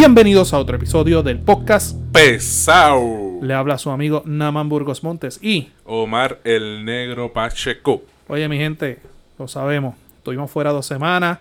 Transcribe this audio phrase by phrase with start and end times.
[0.00, 3.38] Bienvenidos a otro episodio del podcast Pesao.
[3.42, 5.68] Le habla su amigo Naman Burgos Montes y...
[5.84, 8.02] Omar el Negro Pacheco.
[8.26, 8.98] Oye mi gente,
[9.38, 11.40] lo sabemos, estuvimos fuera dos semanas.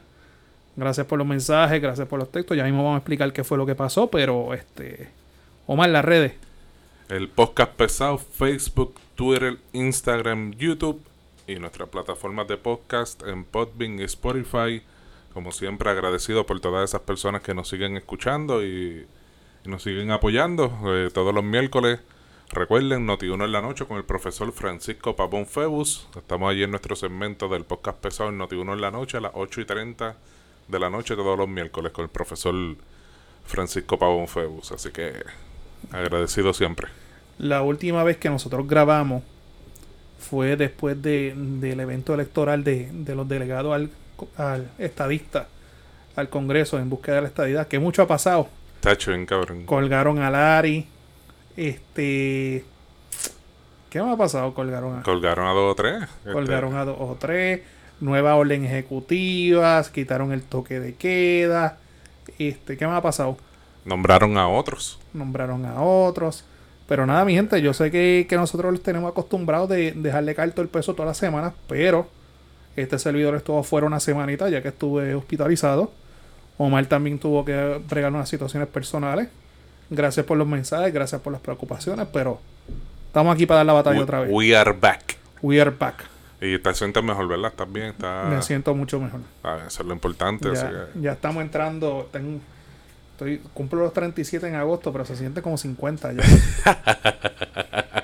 [0.75, 2.57] Gracias por los mensajes, gracias por los textos.
[2.57, 5.07] Ya mismo vamos a explicar qué fue lo que pasó, pero este...
[5.65, 6.34] Omar, las redes.
[7.07, 11.01] El podcast Pesao, Facebook, Twitter, Instagram, YouTube
[11.48, 14.84] y nuestras plataformas de podcast en Podbean y Spotify.
[15.39, 19.07] Como siempre, agradecido por todas esas personas que nos siguen escuchando y,
[19.63, 22.02] nos siguen apoyando eh, todos los miércoles.
[22.49, 26.09] Recuerden, Noti1 en la noche con el profesor Francisco Pavón Febus.
[26.17, 29.32] Estamos allí en nuestro segmento del podcast pesado en Noti1 en la noche a las
[29.34, 30.17] 8 y 30
[30.67, 32.54] de la noche todos los miércoles con el profesor
[33.45, 34.73] Francisco Pavón Febus.
[34.73, 35.23] Así que
[35.93, 36.90] agradecido siempre.
[37.37, 39.23] La última vez que nosotros grabamos
[40.20, 43.90] fue después de, del evento electoral de, de los delegados al,
[44.37, 45.48] al estadista,
[46.15, 48.48] al Congreso en búsqueda de la estadidad, que mucho ha pasado.
[48.81, 49.65] Tacho, bien cabrón.
[49.65, 50.87] Colgaron a Lari.
[51.57, 52.63] Este.
[53.89, 54.53] ¿Qué más ha pasado?
[54.53, 56.03] Colgaron a, Colgaron a dos o tres.
[56.20, 57.61] este, colgaron a dos o tres.
[57.99, 59.84] Nueva orden ejecutiva.
[59.91, 61.77] Quitaron el toque de queda.
[62.37, 63.37] Este, ¿qué más ha pasado?
[63.85, 65.00] nombraron a otros.
[65.13, 66.45] Nombraron a otros.
[66.88, 70.51] Pero nada, mi gente, yo sé que, que nosotros los tenemos acostumbrados de dejarle caer
[70.51, 72.07] todo el peso todas las semanas, pero
[72.81, 75.91] este servidor estuvo fuera una semanita ya que estuve hospitalizado.
[76.58, 79.30] Omar también tuvo que bregar unas situaciones personales.
[79.90, 82.40] Gracias por los mensajes, gracias por las preocupaciones, pero
[83.07, 84.30] estamos aquí para dar la batalla We, otra vez.
[84.31, 85.18] we are back.
[85.41, 86.03] We are back.
[86.41, 87.52] Y te sientes mejor, ¿verdad?
[87.52, 87.88] ¿Estás bien?
[87.88, 89.22] Está, Me siento mucho mejor.
[89.44, 90.50] Ah, eso es lo importante.
[90.50, 92.09] así Ya, que- ya estamos entrando.
[93.12, 96.23] estoy, cumplo los 37 en agosto, pero se siente como 50 ya.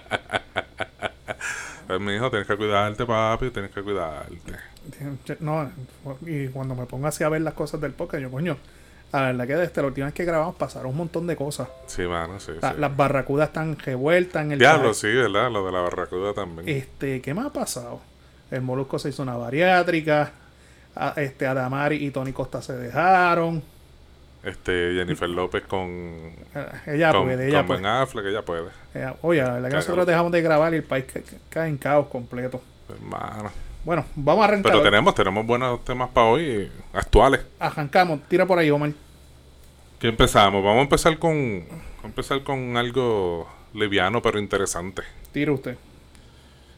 [1.88, 4.54] Pues, mi hijo, tienes que cuidarte, papi, tienes que cuidarte.
[5.40, 5.70] No,
[6.26, 8.58] y cuando me pongo así a ver las cosas del podcast, yo, coño,
[9.12, 11.68] la verdad que desde la última vez que grabamos pasaron un montón de cosas.
[11.88, 12.52] Sí, mano, sí.
[12.62, 12.76] La- sí.
[12.80, 15.50] Las barracudas están revueltas en el Diablo, sí, ¿verdad?
[15.52, 16.68] Lo de la barracuda también.
[16.68, 18.02] Este, ¿qué más ha pasado?
[18.52, 20.32] El Molusco se hizo una bariátrica.
[20.98, 23.62] a- este, Adamari y Tony Costa se dejaron.
[24.46, 25.80] Este, Jennifer López con,
[26.54, 27.82] Eh, Ella con, puede, ella con puede.
[27.82, 28.70] Ben Affleck, ella puede.
[28.94, 31.70] Ella- oye, la verdad que nosotros dejamos de grabar y el país ca- ca- cae
[31.70, 32.62] en caos completo.
[32.88, 33.52] Hermano.
[33.84, 34.72] Bueno, vamos a arrancar.
[34.72, 37.42] Pero tenemos, tenemos buenos temas para hoy, actuales.
[37.60, 38.92] Arrancamos, tira por ahí, Omar.
[40.00, 40.64] ¿Qué empezamos?
[40.64, 45.02] Vamos a empezar con, vamos a empezar con algo liviano pero interesante.
[45.32, 45.76] Tira usted.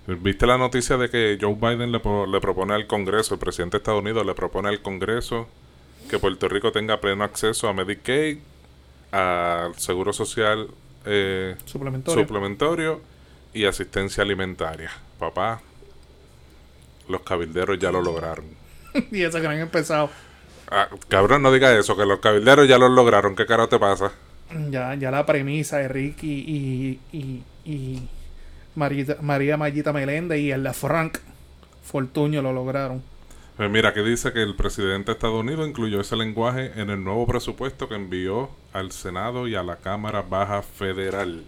[0.08, 2.00] ¿Viste la noticia de que Joe Biden le,
[2.32, 5.48] le propone al Congreso, el presidente de Estados Unidos le propone al Congreso
[6.10, 8.40] que Puerto Rico tenga pleno acceso a Medicaid,
[9.12, 10.68] al Seguro Social
[11.06, 12.22] eh, Suplementario.
[12.22, 13.02] suplementario
[13.54, 14.92] y asistencia alimentaria?
[15.20, 15.62] Papá,
[17.10, 18.46] los cabilderos ya lo lograron.
[19.12, 20.10] y eso que no han empezado.
[20.70, 23.36] Ah, cabrón, no digas eso, que los cabilderos ya lo lograron.
[23.36, 24.12] ¿Qué carajo te pasa?
[24.70, 28.08] Ya, ya la premisa de Ricky y, y, y
[28.76, 31.18] Marita- María Mayita Meléndez y el de Frank
[31.84, 33.02] Fortuño lo lograron.
[33.58, 37.04] Pues mira, que dice que el presidente de Estados Unidos incluyó ese lenguaje en el
[37.04, 41.44] nuevo presupuesto que envió al Senado y a la Cámara Baja Federal.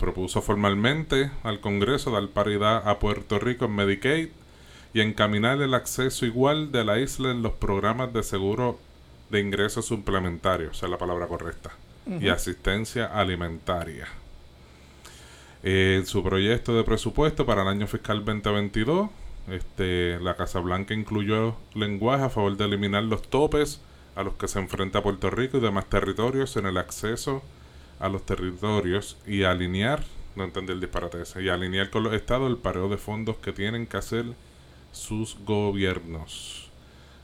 [0.00, 4.30] Propuso formalmente al Congreso dar paridad a Puerto Rico en Medicaid
[4.94, 8.80] y encaminar el acceso igual de la isla en los programas de seguro
[9.30, 11.70] de ingresos suplementarios, esa es la palabra correcta,
[12.20, 14.08] y asistencia alimentaria.
[15.62, 19.08] En su proyecto de presupuesto para el año fiscal 2022,
[19.48, 23.80] este, la Casa Blanca incluyó lenguaje a favor de eliminar los topes
[24.14, 27.42] a los que se enfrenta Puerto Rico y demás territorios en el acceso
[28.00, 30.04] a los territorios y alinear,
[30.34, 33.52] no entendí el disparate ese, y alinear con los estados el pareo de fondos que
[33.52, 34.24] tienen que hacer
[34.92, 36.70] sus gobiernos.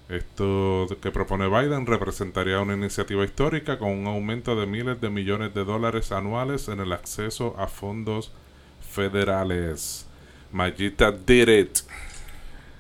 [0.08, 5.54] Esto que propone Biden representaría una iniciativa histórica con un aumento de miles de millones
[5.54, 8.32] de dólares anuales en el acceso a fondos
[8.80, 10.06] federales.
[10.52, 11.78] Mayita did it.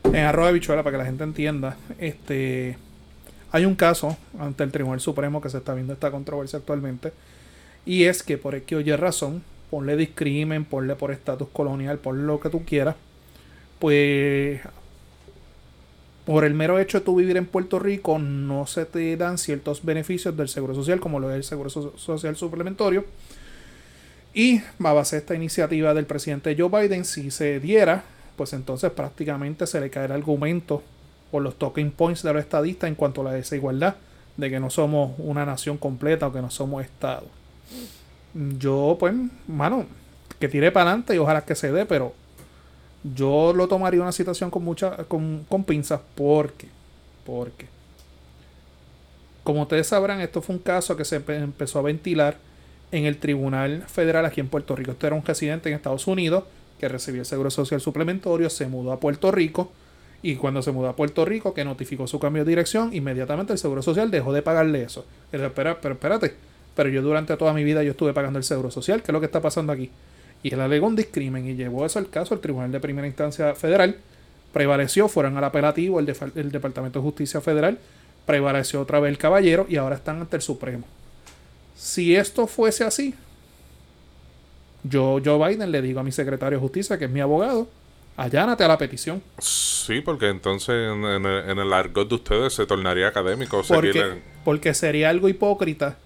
[0.04, 2.76] En arroba bichuela, para que la gente entienda, este
[3.50, 7.12] hay un caso ante el Tribunal Supremo que se está viendo esta controversia actualmente.
[7.84, 12.24] Y es que por el que oye razón, ponle discrimen, ponle por estatus colonial, ponle
[12.24, 12.96] lo que tú quieras,
[13.78, 14.60] pues
[16.24, 19.84] por el mero hecho de tú vivir en Puerto Rico no se te dan ciertos
[19.84, 23.04] beneficios del Seguro Social, como lo es el Seguro So- Social Suplementario.
[24.32, 28.04] Y a base esta iniciativa del presidente Joe Biden, si se diera,
[28.36, 30.82] pues entonces prácticamente se le cae el argumento
[31.30, 33.96] por los talking points de los estadistas en cuanto a la desigualdad
[34.36, 37.26] de que no somos una nación completa o que no somos Estado.
[38.58, 39.14] Yo, pues,
[39.46, 39.86] mano,
[40.38, 42.14] que tire para adelante y ojalá que se dé, pero
[43.04, 46.68] yo lo tomaría una situación con mucha con, con pinzas porque
[47.24, 47.66] porque
[49.44, 52.36] Como ustedes sabrán, esto fue un caso que se empe- empezó a ventilar
[52.92, 54.92] en el Tribunal Federal aquí en Puerto Rico.
[54.92, 56.44] Este era un residente en Estados Unidos
[56.82, 59.70] que recibía el Seguro Social Suplementario, se mudó a Puerto Rico
[60.20, 63.58] y cuando se mudó a Puerto Rico, que notificó su cambio de dirección, inmediatamente el
[63.60, 65.06] Seguro Social dejó de pagarle eso.
[65.32, 66.34] Y espera, pero espérate,
[66.74, 69.20] pero yo durante toda mi vida yo estuve pagando el Seguro Social, ¿qué es lo
[69.20, 69.92] que está pasando aquí?
[70.42, 73.54] Y él alegó un discrimen y llevó eso al caso al Tribunal de Primera Instancia
[73.54, 73.98] Federal.
[74.52, 77.78] Prevaleció, fueron al apelativo, el, el Departamento de Justicia Federal,
[78.26, 80.82] prevaleció otra vez el caballero y ahora están ante el Supremo.
[81.76, 83.14] Si esto fuese así,
[84.84, 87.68] yo, Joe Biden, le digo a mi secretario de Justicia, que es mi abogado,
[88.16, 89.22] allánate a la petición.
[89.38, 93.62] Sí, porque entonces en, en el, en el argot de ustedes se tornaría académico.
[93.66, 95.96] Porque, le- porque sería algo hipócrita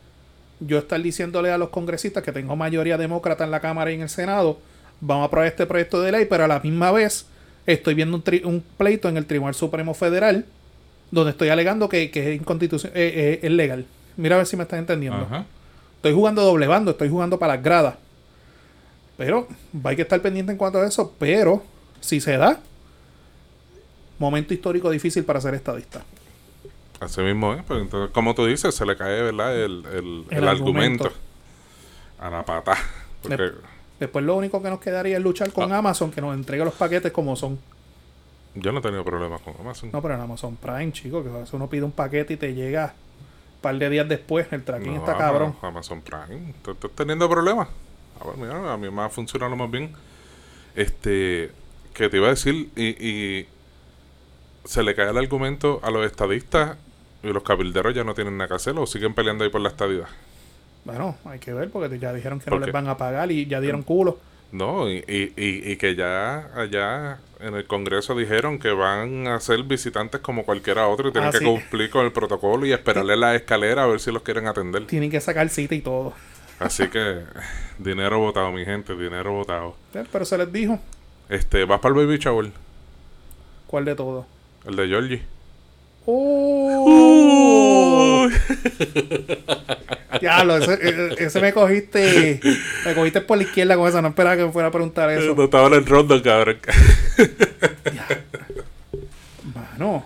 [0.60, 4.00] yo estar diciéndole a los congresistas que tengo mayoría demócrata en la Cámara y en
[4.02, 4.58] el Senado,
[5.02, 7.26] vamos a aprobar este proyecto de ley, pero a la misma vez
[7.66, 10.46] estoy viendo un, tri- un pleito en el Tribunal Supremo Federal
[11.10, 13.84] donde estoy alegando que, que es inconstitucional, eh, eh, es legal.
[14.16, 15.18] Mira a ver si me estás entendiendo.
[15.18, 15.44] Ajá.
[15.96, 17.96] Estoy jugando doble bando, estoy jugando para las gradas.
[19.16, 19.48] Pero
[19.84, 21.12] hay que estar pendiente en cuanto a eso.
[21.18, 21.62] Pero
[22.00, 22.60] si se da,
[24.18, 26.02] momento histórico difícil para ser estadista.
[27.00, 27.62] Así mismo es.
[27.66, 29.54] Pero entonces, como tú dices, se le cae ¿verdad?
[29.56, 31.04] El, el, El el argumento.
[31.04, 31.12] argumento.
[32.18, 32.74] a la pata.
[33.22, 33.52] Porque,
[34.00, 35.78] Después lo único que nos quedaría es luchar con Ah.
[35.78, 37.58] Amazon, que nos entregue los paquetes como son.
[38.54, 39.90] yo no he tenido problemas con Amazon.
[39.92, 42.52] No, pero en Amazon Prime, chico, que a veces uno pide un paquete y te
[42.54, 42.92] llega
[43.54, 44.46] un par de días después.
[44.52, 45.56] El tracking No, está cabrón.
[45.62, 46.54] Amazon Prime.
[46.62, 47.68] ¿Tú estás teniendo problemas?
[48.20, 49.92] A ver, mira, a mí me ha funcionado más bien.
[50.74, 51.50] Este,
[51.94, 53.46] que te iba a decir, y, y
[54.64, 56.76] se le cae el argumento a los estadistas
[57.22, 59.68] y los cabilderos ya no tienen nada que hacer o siguen peleando ahí por la
[59.70, 60.08] estadidad.
[60.84, 62.66] Bueno, hay que ver porque ya dijeron que ¿Por no qué?
[62.66, 64.18] les van a pagar y ya dieron culo.
[64.52, 69.40] No, y, y, y, y que ya allá en el Congreso dijeron que van a
[69.40, 71.44] ser visitantes como cualquiera otro y tienen Ah, que sí.
[71.44, 74.86] cumplir con el protocolo y esperarle la escalera a ver si los quieren atender.
[74.86, 76.14] Tienen que sacar cita y todo.
[76.58, 77.22] Así que
[77.78, 79.76] dinero votado, mi gente, dinero votado.
[79.94, 80.78] Eh, Pero se les dijo.
[81.28, 82.50] Este, ¿vas para el baby shower?
[83.66, 84.26] ¿Cuál de todo?
[84.66, 85.22] El de Georgie.
[86.06, 88.28] ¡Oh!
[90.20, 92.40] Diablo, ese, ese- ese me cogiste.
[92.84, 94.00] Me cogiste por la izquierda con esa.
[94.00, 95.34] No esperaba que me fuera a preguntar eso.
[95.34, 96.58] No estaba en el rondo, cabrón.
[99.54, 100.04] Mano.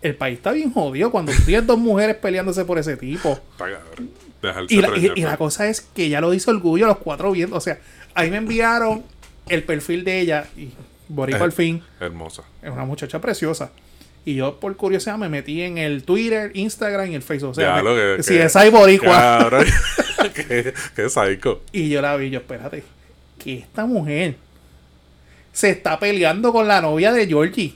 [0.00, 3.38] El país está bien jodido cuando tú tienes dos mujeres peleándose por ese tipo.
[4.68, 7.56] Y la, y- la cosa es que ya lo dice orgullo los cuatro viendo.
[7.56, 7.78] O sea,
[8.14, 9.02] ahí me enviaron
[9.48, 10.46] el perfil de ella.
[10.56, 10.70] Y
[11.08, 11.44] Boricua Eh.
[11.44, 11.82] al fin.
[12.00, 12.44] Hermosa.
[12.62, 13.70] Es una muchacha preciosa.
[14.24, 17.50] Y yo, por curiosidad, me metí en el Twitter, Instagram y el Facebook.
[17.50, 19.50] O sea, Ya, me- lo que- si que- esa hay boricua.
[20.34, 21.62] Qué, qué psycho.
[21.72, 22.84] Y yo la vi, yo, espérate,
[23.42, 24.36] que esta mujer
[25.52, 27.74] se está peleando con la novia de Georgie.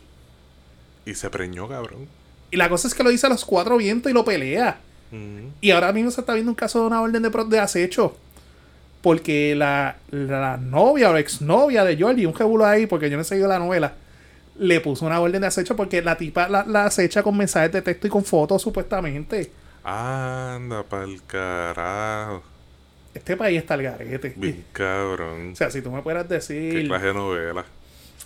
[1.04, 2.08] Y se preñó, cabrón.
[2.50, 4.78] Y la cosa es que lo dice a los cuatro vientos y lo pelea.
[5.10, 5.48] Mm.
[5.60, 8.16] Y ahora mismo se está viendo un caso de una orden de, de acecho.
[9.00, 13.24] Porque la, la novia o exnovia de Georgie, un jebulo ahí, porque yo no he
[13.24, 13.94] seguido la novela,
[14.58, 17.82] le puso una orden de acecho porque la tipa la, la acecha con mensajes de
[17.82, 19.50] texto y con fotos, supuestamente.
[19.82, 22.42] Anda pa'l carajo.
[23.14, 24.34] Este país está al garete.
[24.36, 25.52] Bien cabrón.
[25.52, 27.64] O sea, si tú me pudieras Qué decir, clase de novela.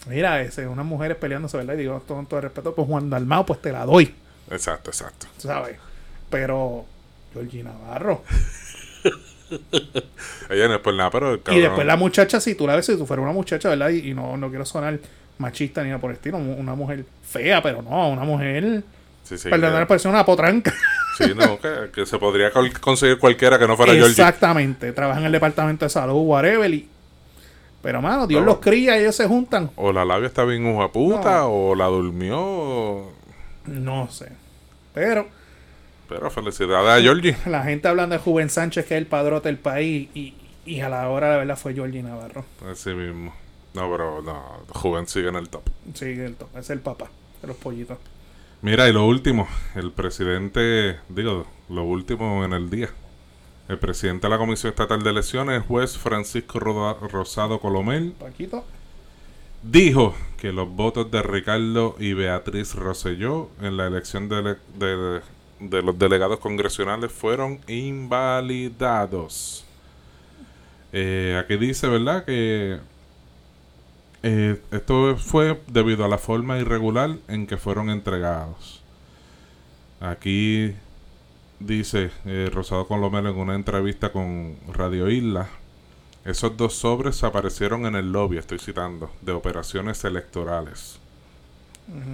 [0.09, 1.75] Mira, ese, unas mujeres peleándose, ¿verdad?
[1.75, 4.15] Y digo, con todo el respeto, pues Juan Dalmao, pues te la doy,
[4.50, 5.26] Exacto, exacto.
[5.38, 5.76] ¿sabes?
[6.31, 6.85] Pero,
[7.33, 8.23] Georgie Navarro.
[10.50, 11.62] Ella no es por nada, pero el Y cabrón.
[11.62, 13.91] después la muchacha, si tú la ves, si tú fueras una muchacha, ¿verdad?
[13.91, 14.99] Y, y no, no quiero sonar
[15.38, 18.83] machista ni nada por el estilo, una mujer fea, pero no, una mujer,
[19.23, 20.73] Sí, sí, perdón la expresión, una potranca.
[21.19, 22.50] sí, no, que, que se podría
[22.81, 24.11] conseguir cualquiera que no fuera Georgie.
[24.11, 26.73] Exactamente, trabaja en el departamento de salud, whatever.
[26.73, 26.88] Y...
[27.83, 28.47] Pero, mano, Dios No.
[28.47, 29.71] los cría y ellos se juntan.
[29.76, 31.49] O la labia está bien hija puta, No.
[31.50, 32.38] o la durmió.
[32.40, 33.12] o-
[33.66, 34.33] No sé.
[34.95, 35.26] Pero
[36.09, 37.37] Pero felicidades a Georgie.
[37.47, 40.88] la gente hablando de Juven Sánchez, que es el padrote del país, y, y a
[40.88, 42.45] la hora, la verdad, fue Georgie Navarro.
[42.71, 43.33] Así mismo.
[43.75, 45.62] No, pero no, Juven sigue en el top.
[45.95, 47.09] Sí, el top, es el papá
[47.42, 47.99] de los pollitos.
[48.62, 52.88] Mira, y lo último, el presidente, digo, lo último en el día.
[53.69, 58.65] El presidente de la Comisión Estatal de Elecciones, el juez Francisco Rosado Colomel, Paquito.
[59.63, 65.21] dijo que los votos de Ricardo y Beatriz Rosselló en la elección de, ele- de-
[65.59, 69.65] de los delegados congresionales fueron invalidados.
[70.93, 72.25] Eh, aquí dice, ¿verdad?
[72.25, 72.79] Que
[74.23, 78.81] eh, esto fue debido a la forma irregular en que fueron entregados.
[80.01, 80.75] Aquí
[81.61, 85.49] dice eh, Rosado Colomel en una entrevista con Radio Isla.
[86.25, 90.99] Esos dos sobres aparecieron en el lobby, estoy citando, de operaciones electorales.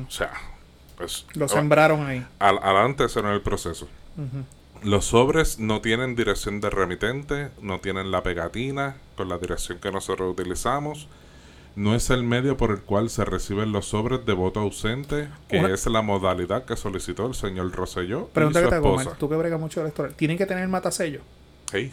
[0.07, 0.33] O sea,
[0.97, 2.25] Pues, Lo ah, sembraron ahí.
[2.39, 3.89] al- adelante, es el proceso.
[4.83, 9.91] Los sobres no tienen dirección de remitente, no tienen la pegatina con la dirección que
[9.91, 11.09] nosotros utilizamos.
[11.75, 15.59] No es el medio por el cual se reciben los sobres de voto ausente, que
[15.59, 19.01] Una- es la modalidad que solicitó el señor Rosselló y Pregunta su que te hago,
[19.01, 19.17] esposa.
[19.19, 20.15] Tú que bregas mucho electoral.
[20.15, 21.21] ¿Tienen que tener matasello?
[21.71, 21.93] Sí, sí,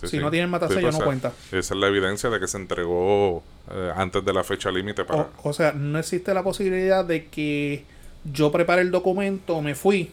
[0.00, 0.18] Si sí.
[0.18, 1.32] no tienen matasello, pues, no esa- cuenta.
[1.52, 5.22] Esa es la evidencia de que se entregó eh, antes de la fecha límite para...
[5.42, 7.84] O, o sea, no existe la posibilidad de que
[8.24, 10.10] yo prepare el documento, me fui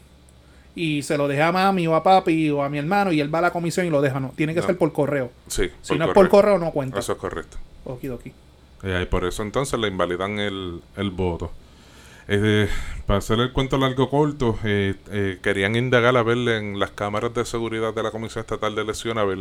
[0.75, 3.33] y se lo dejé a mami o a papi o a mi hermano y él
[3.33, 4.19] va a la comisión y lo deja.
[4.19, 4.65] No, tiene que No.
[4.65, 5.31] ser por correo.
[5.47, 6.99] Sí, Si no es por correo, no cuenta.
[6.99, 7.55] Eso es correcto.
[7.85, 8.33] Okidoki.
[8.83, 11.51] Eh, y por eso entonces le invalidan el, el voto.
[12.27, 12.67] Eh,
[13.05, 17.33] para hacer el cuento largo corto, eh, eh, querían indagar a ver en las cámaras
[17.33, 19.37] de seguridad de la Comisión Estatal de Elecciones a ver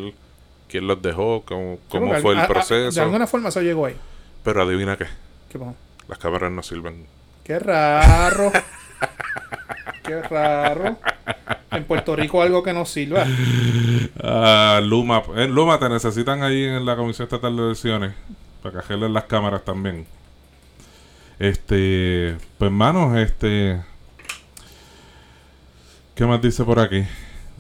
[0.69, 3.03] quién los dejó, cómo, cómo fue a- el a- de proceso.
[3.03, 3.97] alguna forma eso llegó ahí.
[4.43, 5.07] Pero adivina qué,
[5.49, 5.75] ¿Qué pasó?
[6.09, 7.07] las cámaras no sirven.
[7.43, 8.53] Qué raro.
[10.05, 10.99] Qué raro.
[11.71, 13.25] En Puerto Rico algo que no sirva.
[14.23, 18.15] Ah, Luma, eh, Luma te necesitan ahí en la Comisión Estatal de Elecciones
[18.65, 20.07] para que arreglen las cámaras también.
[21.39, 23.83] Este, pues hermanos, este,
[26.15, 27.05] ¿qué más dice por aquí?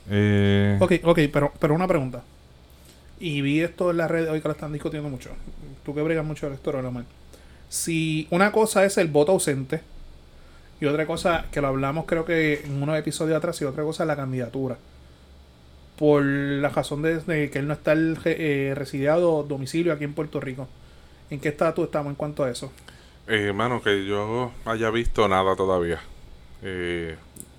[0.08, 2.22] Eh, Ok, ok, pero, pero una pregunta.
[3.20, 5.28] Y vi esto en la red hoy que lo están discutiendo mucho.
[5.84, 7.04] Tú que bregas mucho electoral, Omar.
[7.68, 9.82] Si una cosa es el voto ausente
[10.80, 14.04] y otra cosa, que lo hablamos creo que en unos episodios atrás, y otra cosa
[14.04, 14.78] es la candidatura.
[15.98, 20.40] Por la razón de, que él no está el, eh, residiado domicilio aquí en Puerto
[20.40, 20.66] Rico.
[21.30, 22.72] ¿En qué estatus estamos en cuanto a eso?
[23.26, 26.00] Eh, mano, que yo haya visto nada todavía.
[26.62, 27.16] Eh,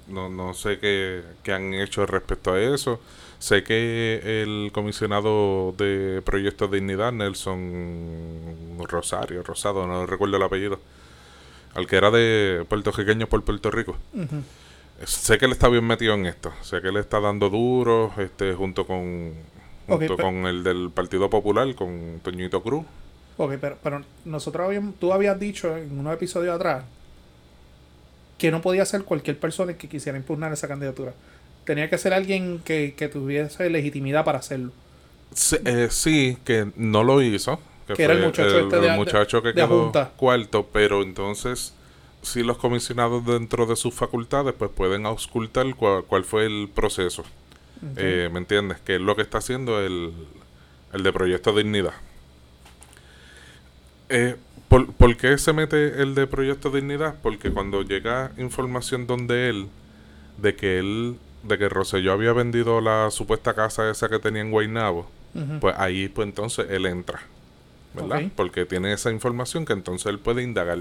[0.08, 3.00] no, no sé qué, qué han hecho respecto a eso.
[3.40, 10.80] Sé que el comisionado de Proyecto Dignidad, Nelson Rosario, Rosado, no recuerdo el apellido,
[11.74, 13.98] al que era de puertorriqueño por Puerto Rico.
[14.14, 14.42] Ujú.
[15.04, 16.54] Sé que él está bien metido en esto.
[16.62, 19.34] Sé que él está dando duro, este, junto con,
[19.88, 22.86] junto con el del Partido Popular, con Toñito Cruz.
[23.38, 26.84] Ok, pero, pero nosotros habíamos, tú habías dicho en unos episodios atrás
[28.38, 31.14] que no podía ser cualquier persona que quisiera impugnar esa candidatura.
[31.64, 34.72] Tenía que ser alguien que, que tuviese legitimidad para hacerlo.
[35.34, 37.60] Sí, eh, sí, que no lo hizo.
[37.96, 40.12] Que era el muchacho este de- muchacho que de quedó Junta.
[40.16, 41.74] cuarto, pero entonces
[42.24, 47.24] sí los comisionados dentro de sus facultades pues pueden auscultar cuál, cuál fue el proceso.
[47.98, 48.80] Eh, ¿Me entiendes?
[48.80, 50.12] Que es lo que está haciendo el,
[50.94, 51.94] el de Proyecto Dignidad.
[54.10, 54.36] Eh,
[54.70, 57.16] ¿por, por qué se mete el de Proyecto Dignidad?
[57.22, 59.68] Porque cuando llega información donde él,
[60.38, 64.52] de que él, de que Rosselló había vendido la supuesta casa esa que tenía en
[64.52, 65.10] Guaynabo,
[65.60, 67.20] pues ahí pues entonces él entra,
[67.94, 68.20] ¿verdad?
[68.36, 70.80] Porque tiene esa información que entonces él puede indagar.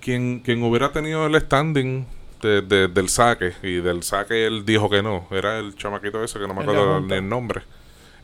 [0.00, 2.06] Quien, quien hubiera tenido el standing
[2.40, 6.40] de- de- del saque, y del saque él dijo que no, era el chamaquito ese
[6.40, 7.62] que no me acuerdo ni el nombre.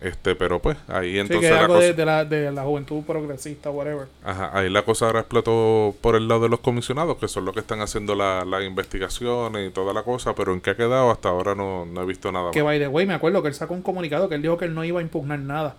[0.00, 2.52] Este, pero pues ahí Sí, que entonces es la algo cosa, de, de la, de
[2.52, 4.06] la juventud progresista, whatever.
[4.22, 7.52] ajá, ahí la cosa ahora explotó por el lado de los comisionados, que son los
[7.52, 11.10] que están haciendo la- las investigaciones y toda la cosa, pero en qué ha quedado
[11.10, 12.66] hasta ahora no, no he visto nada Que más.
[12.66, 14.74] by the way, me acuerdo que él sacó un comunicado que él dijo que él
[14.74, 15.74] no iba a impugnar nada.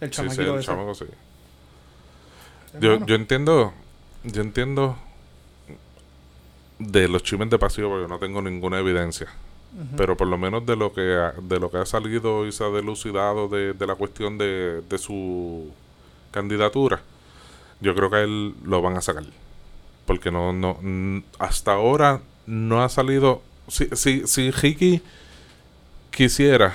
[0.00, 0.66] El Sí, sí, chamaquito el ese.
[0.66, 1.06] chamaco sí.
[2.80, 3.72] Yo, yo entiendo,
[4.22, 4.96] yo entiendo
[6.78, 9.28] de los chimes de pasivo porque no tengo ninguna evidencia.
[9.96, 12.62] Pero por lo menos de lo que ha, de lo que ha salido y se
[12.62, 15.72] ha delucidado de, de la cuestión de, de su
[16.30, 17.00] candidatura,
[17.80, 19.24] yo creo que a él lo van a sacar.
[20.06, 20.78] Porque no, no,
[21.38, 23.42] hasta ahora no ha salido.
[23.66, 25.02] Si, si, si Ricky
[26.10, 26.74] quisiera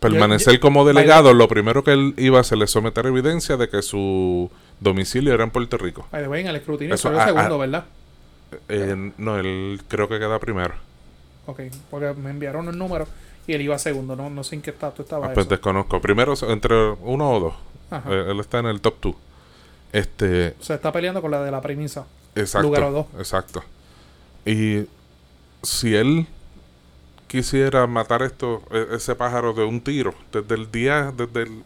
[0.00, 3.82] permanecer como delegado, lo primero que él iba a hacer es someter evidencia de que
[3.82, 6.06] su domicilio era en Puerto Rico.
[6.12, 7.58] En el escrutinio Eso, ah, segundo, ah.
[7.58, 7.84] ¿verdad?
[8.68, 10.74] Eh, no, él creo que queda primero.
[11.46, 11.60] Ok,
[11.90, 13.06] porque me enviaron el número
[13.46, 14.16] y él iba segundo.
[14.16, 15.54] No, no sé en qué estatus estaba Ah, pues eso.
[15.54, 16.00] desconozco.
[16.00, 17.54] Primero entre uno o dos.
[17.90, 18.10] Ajá.
[18.12, 19.14] Eh, él está en el top 2.
[19.92, 22.06] Este, Se está peleando con la de la premisa.
[22.34, 22.66] exacto.
[22.66, 23.06] Lugar dos.
[23.18, 23.62] Exacto.
[24.44, 24.86] Y
[25.62, 26.26] si él
[27.28, 31.62] quisiera matar esto, e- ese pájaro de un tiro, desde el día, desde el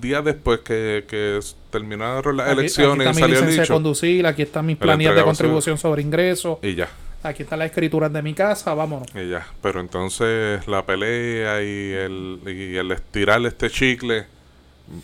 [0.00, 1.38] día después que, que
[1.70, 4.66] terminaron las Aquí- elecciones aquí está mi salió el licencia de dicho, conducir, aquí están
[4.66, 6.88] mis planillas de contribución sobre ingresos, y ya,
[7.30, 9.08] aquí están las escrituras de mi casa, vámonos.
[9.14, 9.46] y ya.
[9.62, 14.26] Pero entonces la pelea y el, y el estirar este chicle,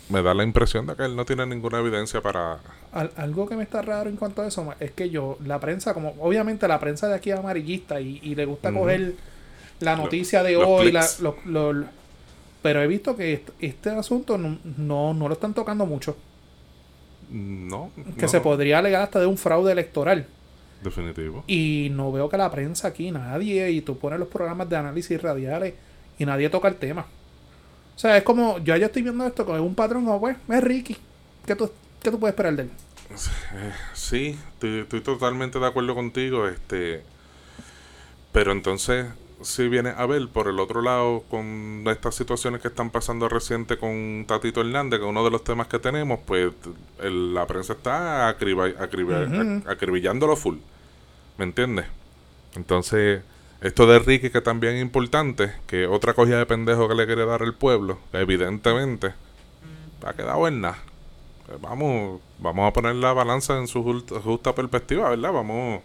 [0.09, 2.59] me da la impresión de que él no tiene ninguna evidencia para...
[2.91, 5.93] Al- algo que me está raro en cuanto a eso es que yo, la prensa,
[5.93, 9.13] como obviamente la prensa de aquí es amarillista y, y le gusta coger
[9.79, 11.85] la Lo- noticia de hoy, la- lo- lo-
[12.61, 16.15] pero he visto que est- este, asunto no, no, no lo están tocando mucho.
[17.31, 17.91] No.
[18.17, 18.27] Que no.
[18.27, 20.27] se podría alegar hasta de un fraude electoral.
[20.83, 21.43] Definitivo.
[21.47, 25.21] Y no veo que la prensa aquí, nadie, y tú pones los programas de análisis
[25.21, 25.73] radiales
[26.17, 27.05] y nadie toca el tema.
[27.95, 30.63] O sea, es como, yo ya estoy viendo esto con un patrón como, pues, es
[30.63, 30.97] Ricky.
[31.45, 31.69] ¿Qué tú,
[32.01, 32.69] qué tú puedes esperar de él?
[33.93, 36.47] Sí, estoy, estoy totalmente de acuerdo contigo.
[36.47, 37.03] Este,
[38.31, 39.05] pero entonces,
[39.41, 43.77] si viene a ver por el otro lado con estas situaciones que están pasando reciente
[43.77, 46.51] con Tatito Hernández, que uno de los temas que tenemos, pues
[47.01, 49.35] el- la prensa está acriba- acriba- Ujú.
[49.35, 50.57] ac- acribillándolo full.
[51.41, 51.87] ¿Me entiendes?
[52.55, 53.23] Entonces,
[53.61, 57.25] esto de Ricky que también es importante, que otra cogida de pendejo que le quiere
[57.25, 59.15] dar el pueblo, evidentemente,
[60.05, 60.77] ha quedado en nada.
[61.49, 63.81] Eh, Vamos, vamos a poner la balanza en su
[64.23, 65.33] justa, perspectiva, ¿verdad?
[65.33, 65.81] Vamos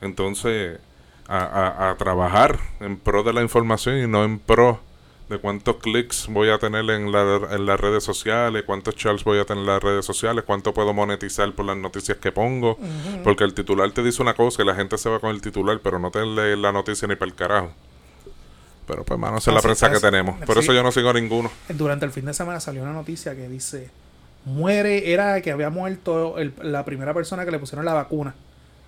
[0.00, 0.78] entonces
[1.26, 4.78] a trabajar en pro de la información y no en pro
[5.30, 9.38] de cuántos clics voy a tener en, la- en las redes sociales, cuántos charts voy
[9.38, 12.76] a tener en las redes sociales, cuánto puedo monetizar por las noticias que pongo.
[13.22, 15.78] Porque el titular te dice una cosa y la gente se va con el titular,
[15.82, 17.70] pero no te lee la noticia ni para el carajo.
[18.88, 20.36] Pero pues, mano, esa es la prensa que tenemos.
[20.44, 20.62] Por sí.
[20.64, 21.48] eso yo no sigo a ninguno.
[21.68, 23.88] Durante el fin de semana salió una noticia que dice,
[24.44, 28.34] muere, era que había muerto el- la primera persona que le pusieron la vacuna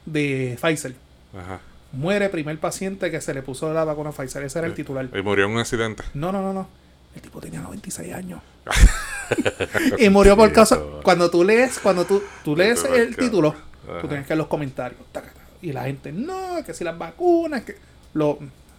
[0.07, 0.97] de Pfizer.
[1.39, 1.61] Ajá.
[1.93, 4.43] Muere primer paciente que se le puso la vacuna Pfizer.
[4.43, 5.09] Ese era el titular.
[5.13, 6.03] Y murió en un accidente.
[6.15, 6.69] No, no, no, no.
[7.15, 8.41] El tipo tenía 96 años.
[9.99, 10.81] y murió por causa.
[11.03, 13.55] Cuando tú lees, cuando tú, tú lees el título,
[14.01, 15.01] tú tienes que ver los comentarios.
[15.61, 17.77] Y la gente, no, que si las vacunas, que.
[18.15, 18.39] Lo,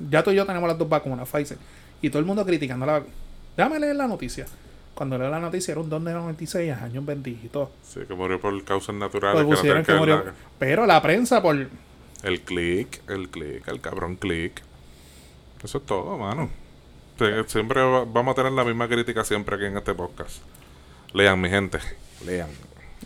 [0.10, 1.58] ya tú y yo tenemos las dos vacunas, Pfizer.
[2.02, 3.14] Y todo el mundo criticando la vacuna.
[3.56, 4.46] Déjame leer la noticia.
[4.94, 7.72] Cuando leo la noticia era un don de 96 años, bendito.
[7.84, 9.44] Sí, que murió por causas naturales.
[9.44, 10.24] Pues que no que murió.
[10.60, 11.68] Pero la prensa, por.
[12.24, 14.62] El click, el click, el cabrón click.
[15.64, 16.50] Eso es todo, mano.
[17.20, 20.38] Sí, siempre va- vamos a tener la misma crítica siempre aquí en este podcast.
[21.14, 21.80] Lean, mi gente.
[22.26, 22.50] Lean.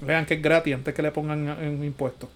[0.01, 2.29] Vean que es gratis antes que le pongan en impuestos.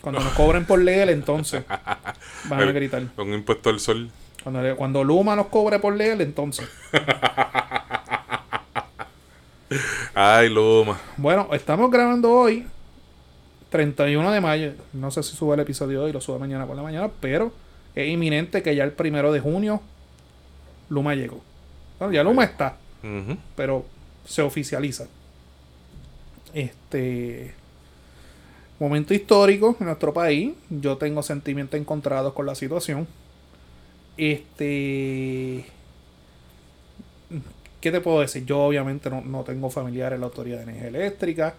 [0.00, 1.62] Cuando nos cobren por leer, entonces
[2.44, 3.02] van a gritar.
[3.18, 4.10] Un impuesto al sol.
[4.42, 6.66] Cuando, le- cuando Luma nos cobre por leer, entonces.
[10.14, 10.98] Ay, Luma.
[11.16, 12.66] Bueno, estamos grabando hoy,
[13.70, 14.72] 31 de mayo.
[14.92, 17.52] No sé si sube el episodio hoy, lo sube mañana por la mañana, pero
[17.94, 19.80] es inminente que ya el primero de junio
[20.88, 21.40] Luma llegó.
[21.98, 22.76] Bueno, ya Luma está,
[23.56, 23.84] pero
[24.26, 25.06] se oficializa.
[26.52, 27.54] Este
[28.80, 30.52] momento histórico en nuestro país.
[30.68, 33.06] Yo tengo sentimientos encontrados con la situación.
[34.16, 35.64] Este.
[37.80, 38.44] ¿Qué te puedo decir?
[38.44, 41.54] Yo obviamente no, no tengo familiares en la Autoridad de Energía Eléctrica.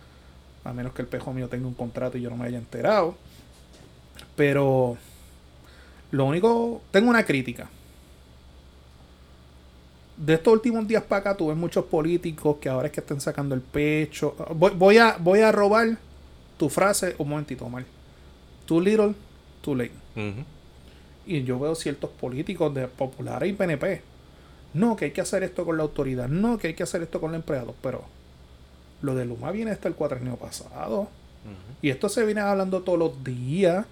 [0.63, 3.15] A menos que el pejo mío tenga un contrato y yo no me haya enterado.
[4.35, 4.97] Pero.
[6.11, 6.81] Lo único.
[6.91, 7.69] Tengo una crítica.
[10.17, 13.55] De estos últimos días para acá tuve muchos políticos que ahora es que están sacando
[13.55, 14.35] el pecho.
[14.55, 15.97] Voy, voy a, voy a robar
[16.57, 17.85] tu frase un momentito, Omar.
[18.67, 19.15] Too little,
[19.61, 19.91] too late.
[21.25, 24.03] Y yo veo ciertos políticos de populares y PNP.
[24.75, 26.27] No, que hay que hacer esto con la autoridad.
[26.27, 27.73] No, que hay que hacer esto con los empleados.
[27.81, 28.05] Pero
[29.01, 31.09] lo de Luma viene hasta el cuatrenio pasado.
[31.81, 33.85] Y esto se viene hablando todos los días.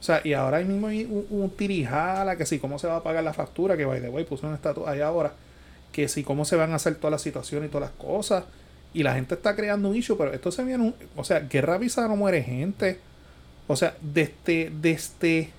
[0.00, 3.02] O sea, y ahora mismo hay un, un tirijala que si cómo se va a
[3.02, 5.32] pagar la factura, que by the way puse un estatus ahí ahora,
[5.92, 8.44] que si cómo se van a hacer todas las situaciones y todas las cosas.
[8.94, 11.74] Y la gente está creando un issue, pero esto se viene un, o sea, guerra
[11.74, 12.98] avisada no muere gente.
[13.68, 15.50] O sea, desde, desde,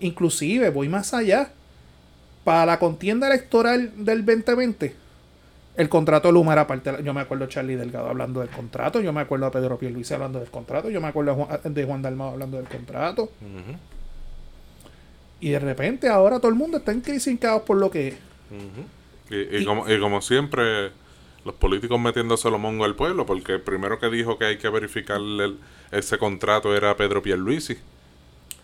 [0.00, 1.50] inclusive voy más allá.
[2.44, 4.96] Para la contienda electoral del 2020,
[5.76, 6.90] el contrato de Luma era parte.
[6.90, 9.00] de la- Yo me acuerdo a Charlie Delgado hablando del contrato.
[9.00, 10.90] Yo me acuerdo a Pedro Pierluisi hablando del contrato.
[10.90, 13.30] Yo me acuerdo a Juan- de Juan Dalmao hablando del contrato.
[15.40, 18.08] Y de repente ahora todo el mundo está en crisis en caos por lo que
[18.08, 18.14] es.
[19.30, 20.90] Y, y Y- como, y como siempre,
[21.44, 24.68] los políticos metiéndose los mongos al pueblo, porque el primero que dijo que hay que
[24.68, 25.58] verificar el-
[25.90, 27.76] ese contrato era Pedro Pierluisi.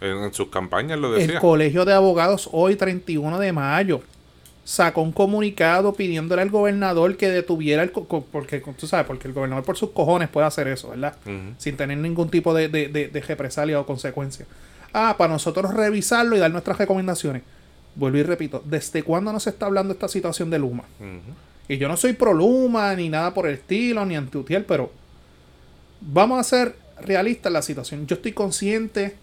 [0.00, 1.40] En, en sus campañas lo El decía.
[1.40, 4.00] Colegio de Abogados hoy, 31 de mayo,
[4.70, 7.88] sacó un comunicado pidiéndole al gobernador que detuviera el...
[7.90, 11.16] porque tú sabes, porque el gobernador por sus cojones puede hacer eso, ¿verdad?
[11.56, 14.44] Sin tener ningún tipo de, de, de- de represalia o consecuencia.
[14.92, 17.42] Ah, para nosotros revisarlo y dar nuestras recomendaciones.
[17.94, 20.84] Vuelvo y repito, ¿desde cuándo nos está hablando esta situación de Luma?
[21.66, 24.92] Y yo no soy pro Luma, ni nada por el estilo, ni antiutiel, pero
[26.02, 28.06] vamos a ser realistas en la situación.
[28.06, 29.16] Yo estoy consciente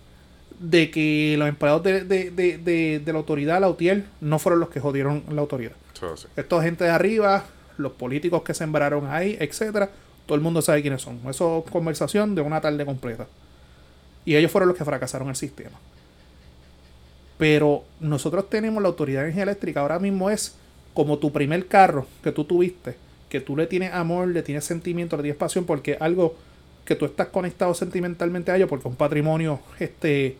[0.59, 4.59] de que los empleados de, de- de- de- de la autoridad, la UTIEL, no fueron
[4.59, 5.73] los que jodieron la autoridad.
[5.93, 6.27] Eso así.
[6.35, 7.45] Esto es gente de arriba,
[7.77, 9.89] los políticos que sembraron ahí, etcétera,
[10.25, 11.19] todo el mundo sabe quiénes son.
[11.29, 13.27] Eso es conversación de una tarde completa.
[14.25, 15.77] Y ellos fueron los que fracasaron el sistema.
[17.37, 20.55] Pero nosotros tenemos la autoridad de energía eléctrica, ahora mismo es
[20.93, 22.95] como tu primer carro que tú tuviste,
[23.29, 26.35] que tú le tienes amor, le tienes sentimiento, le tienes pasión, porque algo
[26.85, 30.37] que tú estás conectado sentimentalmente a ellos porque es un patrimonio, este,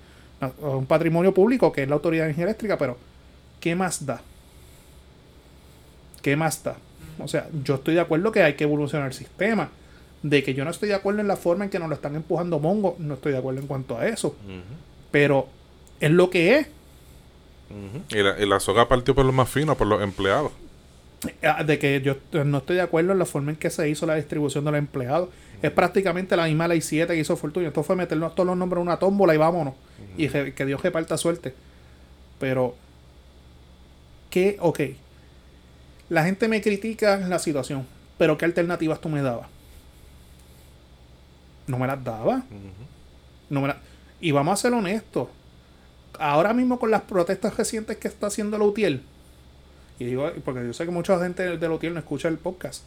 [0.59, 2.97] un patrimonio público que es la Autoridad de Energía Eléctrica, pero
[3.59, 4.21] ¿qué más da?
[6.21, 6.75] ¿Qué más da?
[7.19, 9.69] O sea, yo estoy de acuerdo que hay que evolucionar el sistema.
[10.23, 12.15] De que yo no estoy de acuerdo en la forma en que nos lo están
[12.15, 14.35] empujando Mongo, no estoy de acuerdo en cuanto a eso.
[15.11, 15.47] Pero
[15.99, 16.67] es lo que es.
[18.09, 20.51] y, la, y la soga partió por lo más fino, por los empleados.
[21.43, 24.05] Ah, de que yo no estoy de acuerdo en la forma en que se hizo
[24.05, 25.29] la distribución de los empleados.
[25.61, 27.67] Es prácticamente la misma ley 7 que hizo Fortuna.
[27.67, 29.73] Esto fue meternos todos los nombres en una tómbola y vámonos.
[30.17, 31.53] Y que Dios reparta suerte.
[32.39, 32.75] Pero,
[34.29, 34.57] ¿qué?
[34.59, 34.79] Ok.
[36.09, 37.85] La gente me critica la situación.
[38.17, 39.47] Pero ¿qué alternativas tú me dabas?
[41.67, 42.43] No me las daba.
[43.49, 43.73] no me
[44.21, 45.29] Y vamos a ser honestos.
[46.19, 49.01] Ahora mismo con las protestas recientes que está haciendo la UTIEL.
[49.99, 52.83] Y digo, porque yo sé que mucha gente de UTIEL no escucha el podcast.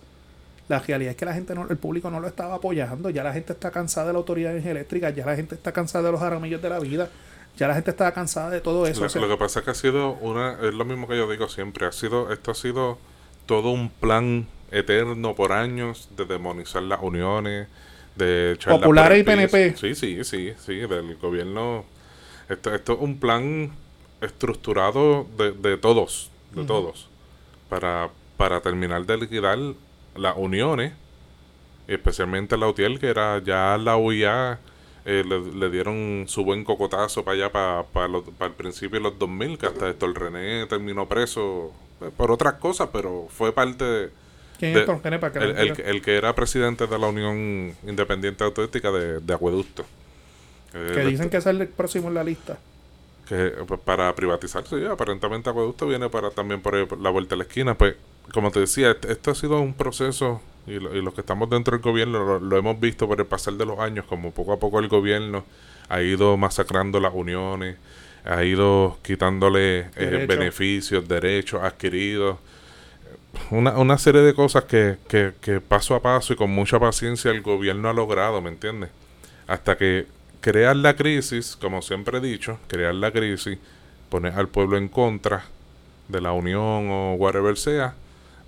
[0.68, 3.08] La realidad es que la gente no, el público no lo estaba apoyando.
[3.08, 6.12] Ya la gente está cansada de la autoridad eléctrica, ya la gente está cansada de
[6.12, 7.08] los aramillos de la vida,
[7.56, 9.06] ya la gente está cansada de todo eso.
[9.18, 11.86] Lo, que pasa es que ha sido una, es lo mismo que yo digo siempre,
[11.86, 12.98] ha sido, esto ha sido
[13.46, 17.68] todo un plan eterno por años de demonizar las uniones,
[18.16, 19.76] de populares y PNP.
[19.76, 21.86] Sí, sí, sí, sí, del gobierno.
[22.50, 23.70] Esto, esto es un plan
[24.20, 27.08] estructurado de, de todos, de todos,
[27.68, 29.58] para, para terminar de liquidar
[30.16, 30.92] las uniones,
[31.86, 34.58] especialmente la UTIEL, que era ya la UIA,
[35.04, 39.58] eh, le, dieron su buen cocotazo para allá, para, para, el principio de los 2000,
[39.58, 44.10] que hasta esto el René terminó preso eh, por otras cosas, pero fue parte de...
[44.58, 49.20] ¿Quién es René para el, el, que era presidente de la Unión Independiente Autética de,
[49.20, 49.84] de Acueducto.
[50.74, 52.58] Eh, que dicen que es el próximo en la lista
[53.28, 57.44] que pues, para privatizarse ya aparentemente acueducto viene para también por, la vuelta a la
[57.44, 57.76] esquina.
[57.76, 57.94] Pues
[58.32, 62.38] como te decía esto ha sido un proceso y, los que estamos dentro del gobierno
[62.38, 65.44] lo, hemos visto por el pasar de los años como poco a poco el gobierno
[65.88, 67.76] ha ido masacrando las uniones
[68.24, 72.38] ha ido quitándole eh, beneficios derechos adquiridos.
[73.50, 77.30] Una, una serie de cosas que, que, que paso a paso y con mucha paciencia
[77.30, 78.90] el gobierno ha logrado ¿me entiendes?
[79.46, 80.06] hasta que
[80.48, 83.58] crear la crisis, como siempre he dicho, crear la crisis,
[84.08, 85.44] poner al pueblo en contra
[86.08, 87.94] de la unión o whatever sea,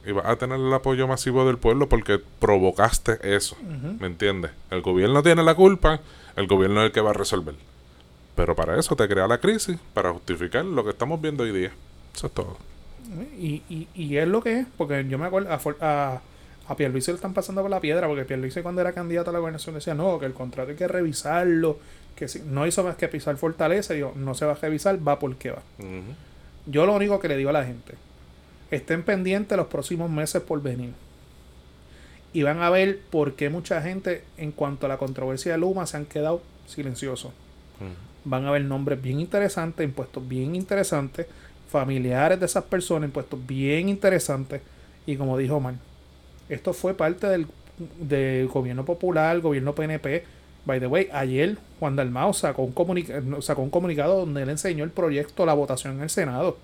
[0.07, 3.55] y vas a tener el apoyo masivo del pueblo porque provocaste eso,
[3.99, 4.51] ¿me entiendes?
[4.71, 6.01] El gobierno tiene la culpa,
[6.37, 7.55] el gobierno es el que va a resolver.
[8.35, 11.73] Pero para eso te crea la crisis, para justificar lo que estamos viendo hoy día.
[12.15, 12.57] Eso es todo.
[13.39, 16.23] Y, y, y es lo que es, porque yo me acuerdo, a, a
[16.77, 19.75] Pierluisi le están pasando por la piedra, porque Pierluisi cuando era candidato a la gobernación
[19.75, 21.79] decía, no, que el contrato hay que revisarlo,
[22.15, 25.19] que si, no hizo más que pisar Fortaleza, y no se va a revisar, va
[25.19, 25.63] porque va.
[26.67, 27.95] Yo lo único que le digo a la gente,
[28.71, 30.93] estén pendientes los próximos meses por venir.
[32.33, 35.87] Y van a ver por qué mucha gente, en cuanto a la controversia de Luma,
[35.87, 37.33] se han quedado silenciosos.
[38.25, 41.27] Van a ver nombres bien interesantes, impuestos bien interesantes,
[41.69, 44.61] familiares de esas personas, impuestos bien interesantes.
[45.07, 45.75] Y como dijo Omar,
[46.51, 47.47] esto fue parte del,
[47.99, 50.25] del gobierno popular, gobierno PNP.
[50.67, 54.91] By the way, ayer Juan Dalmao sacó un, sacó un comunicado donde él enseñó el
[54.91, 56.59] proyecto, la votación en el Senado.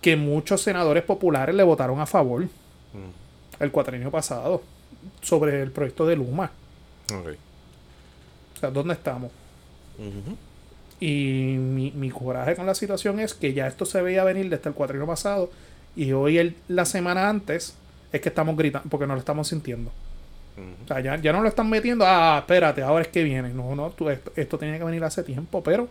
[0.00, 3.60] Que muchos senadores populares le votaron a favor mm.
[3.60, 4.62] el cuatrienio pasado
[5.20, 6.50] sobre el proyecto de Luma.
[7.10, 9.30] O sea, ¿dónde estamos?
[10.98, 14.68] Y mi, mi, coraje con la situación es que ya esto se veía venir desde
[14.68, 15.50] el cuatrienio pasado
[15.94, 17.74] y hoy, el, la semana antes,
[18.12, 19.90] es que estamos gritando, porque no lo estamos sintiendo.
[20.84, 23.48] O sea, ya, ya, no lo están metiendo, ah, espérate, ahora es que viene.
[23.50, 25.88] No, no, tú, esto, esto tenía que venir hace tiempo, pero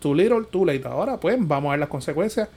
[0.00, 0.82] too little, too late.
[0.86, 2.48] Ahora, pues, vamos a ver las consecuencias.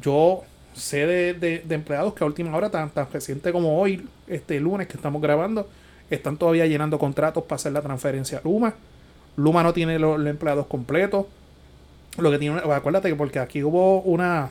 [0.00, 4.60] Yo sé de, de, empleados que a última hora, tan, tan reciente como hoy, este
[4.60, 5.68] lunes que estamos grabando,
[6.10, 8.74] están todavía llenando contratos para hacer la transferencia a Luma.
[9.36, 11.26] Luma no tiene los, empleados completos.
[12.18, 14.50] Lo que tiene, acuérdate que porque aquí hubo una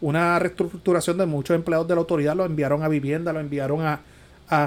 [0.00, 4.00] una reestructuración de muchos empleados de la autoridad, lo enviaron a vivienda, lo enviaron a,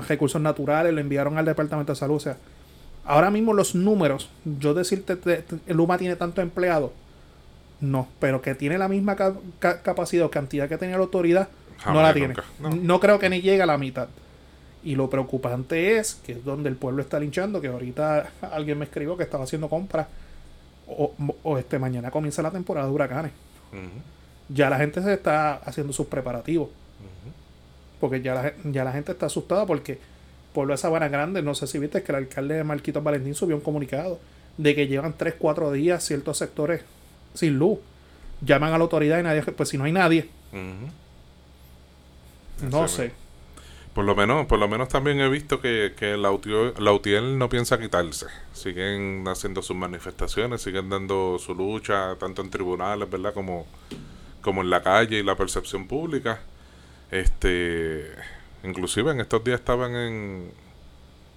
[0.07, 2.15] recursos naturales, lo enviaron al Departamento de Salud.
[2.15, 2.37] O sea,
[3.05, 5.17] ahora mismo los números, yo decirte,
[5.67, 6.91] Luma tiene tantos empleados,
[7.79, 9.15] no, pero que tiene la misma
[9.59, 11.47] capacidad o cantidad que tenía la autoridad,
[11.85, 12.33] no la tiene.
[12.59, 12.99] no.
[12.99, 14.09] creo que ni llegue a la mitad.
[14.81, 18.85] Y lo preocupante es que es donde el pueblo está linchando, que ahorita alguien me
[18.85, 20.07] escribió que estaba haciendo compras
[20.87, 23.31] o, este mañana comienza la temporada de huracanes
[24.49, 26.69] ya la gente se está haciendo sus preparativos.
[27.99, 29.99] Porque ya la, ya la gente está asustada porque
[30.53, 33.55] Pueblo de Sabana Grande, no sé si viste que el alcalde de Marquito Valentín subió
[33.55, 34.19] un comunicado
[34.57, 36.81] de que llevan 3, 4 días ciertos sectores
[37.33, 37.79] sin luz.
[38.41, 40.29] Llaman a la autoridad y nadie, pues si no hay nadie.
[42.69, 43.12] No sé.
[43.93, 47.38] Por lo menos, por lo menos también he visto que, que la, UTIEL, la UTIEL
[47.38, 48.27] no piensa quitarse.
[48.53, 53.33] Siguen haciendo sus manifestaciones, siguen dando su lucha, tanto en tribunales, ¿verdad?
[53.33, 53.65] Como,
[54.49, 56.39] como en la calle y la percepción pública.
[57.12, 58.03] Este,
[58.63, 60.51] inclusive en estos días estaban en,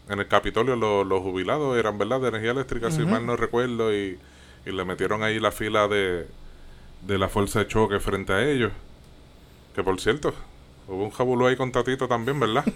[0.08, 2.22] en el Capitolio los, los jubilados, eran, ¿verdad?
[2.22, 4.18] De energía eléctrica, si mal no recuerdo, y,
[4.64, 6.26] y le metieron ahí la fila de,
[7.02, 8.72] de la fuerza de choque frente a ellos.
[9.74, 10.32] Que por cierto,
[10.88, 12.64] hubo un jabulú ahí con Tatito también, ¿verdad?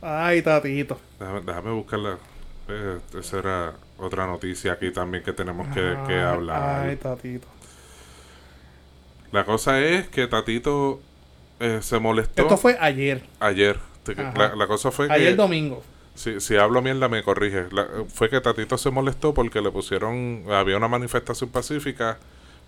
[0.00, 1.00] Ay, tatito.
[1.18, 2.18] Déjame, déjame buscarla.
[2.68, 6.62] Eh, esa era otra noticia aquí también que tenemos que, que hablar.
[6.62, 7.48] Ay, tatito.
[9.32, 11.00] La cosa es que Tatito
[11.60, 13.22] eh, se molestó Esto fue ayer.
[13.40, 13.78] ayer.
[14.36, 15.14] La, la cosa fue que...
[15.14, 15.82] Ayer domingo.
[16.14, 17.66] Si, si hablo mierda, me corrige.
[17.72, 20.44] La- fue que Tatito se molestó porque le pusieron.
[20.50, 22.18] Había una manifestación pacífica.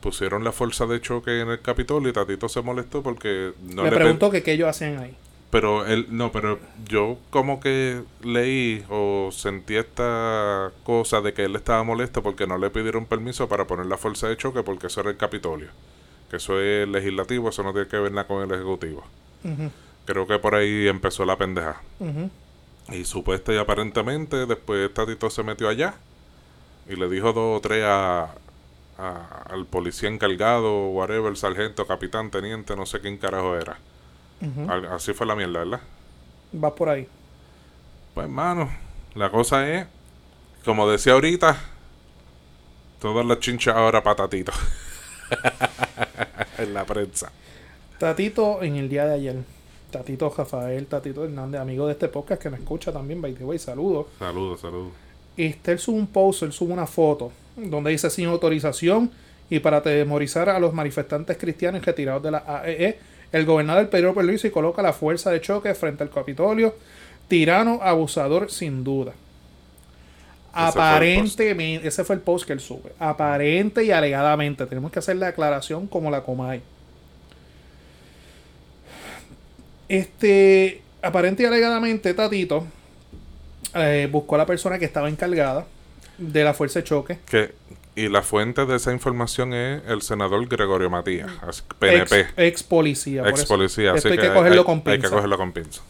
[0.00, 3.90] Pusieron la fuerza de choque en el Capitolio y Tatito se molestó porque no me
[3.90, 3.96] le.
[3.96, 5.16] preguntó que qué ellos hacían ahí.
[5.50, 6.06] Pero él.
[6.10, 12.22] No, pero yo como que leí o sentí esta cosa de que él estaba molesto
[12.22, 15.16] porque no le pidieron permiso para poner la fuerza de choque porque eso era el
[15.16, 15.68] Capitolio.
[16.30, 19.04] Que eso es legislativo, eso no tiene que ver nada con el Ejecutivo.
[20.04, 21.80] Creo que por ahí empezó la pendeja.
[22.90, 25.94] Y supuesta y aparentemente después Tatito se metió allá
[26.88, 28.30] y le dijo dos o tres a,
[28.98, 33.76] a- al policía encargado, whatever, sargento, capitán, teniente, no sé quién carajo era.
[34.92, 35.80] Así fue la mierda, ¿verdad?
[36.62, 37.06] Va por ahí.
[38.14, 38.70] Pues hermano,
[39.14, 39.86] la cosa es,
[40.64, 41.58] como decía ahorita,
[43.00, 44.52] todas las chinchas ahora para Tatito.
[46.58, 47.32] en la prensa.
[47.98, 49.36] Tatito en el día de ayer.
[49.90, 53.58] Tatito Rafael, Tatito Hernández, amigo de este podcast que me escucha también, by the way,
[53.58, 54.06] saludos.
[54.18, 54.92] Saludos, saludos.
[55.36, 59.10] Este, él sube un post, él sube una foto donde dice sin autorización
[59.50, 62.98] y para atemorizar a los manifestantes cristianos retirados de la AEE,
[63.32, 66.74] el gobernador del Pedro Pierluisi coloca la fuerza de choque frente al Capitolio,
[67.28, 69.12] tirano, abusador, sin duda.
[70.52, 72.92] Aparentemente, ese fue el post que él sube.
[72.98, 76.62] Aparente y alegadamente, tenemos que hacer la aclaración como la Comay.
[79.88, 82.66] Este, aparente y alegadamente, Tatito
[83.74, 85.66] eh, buscó a la persona que estaba encargada
[86.18, 87.18] de la fuerza de choque.
[87.26, 87.54] Que,
[87.94, 91.30] y la fuente de esa información es el senador Gregorio Matías,
[91.78, 92.20] PNP.
[92.20, 93.22] Ex, ex policía.
[93.22, 93.48] por Ex eso.
[93.48, 95.82] policía, esto así hay que cogerlo hay- con Hay que cogerlo con pinza.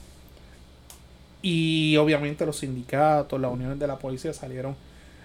[1.50, 4.76] Y obviamente los sindicatos, las uniones de la policía salieron.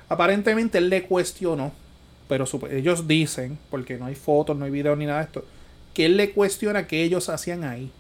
[0.07, 1.71] Aparentemente él le cuestionó,
[2.29, 5.45] pero sup- ellos dicen, porque no hay fotos, no hay videos ni nada de esto,
[5.93, 7.91] que él le cuestiona qué ellos hacían ahí.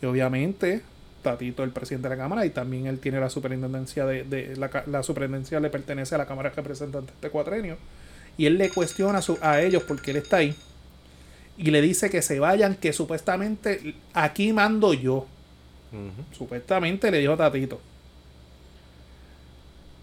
[0.00, 0.82] Y obviamente,
[1.22, 5.60] Tatito, el presidente de la Cámara, y también él tiene la superintendencia de, la, superintendencia
[5.60, 7.76] le pertenece a la Cámara de Representantes de Cuatrenio.
[8.38, 10.54] Y él le cuestiona su- a ellos porque él está ahí.
[11.56, 15.26] Y le dice que se vayan, que supuestamente aquí mando yo.
[16.32, 17.80] Supuestamente le dijo Tatito.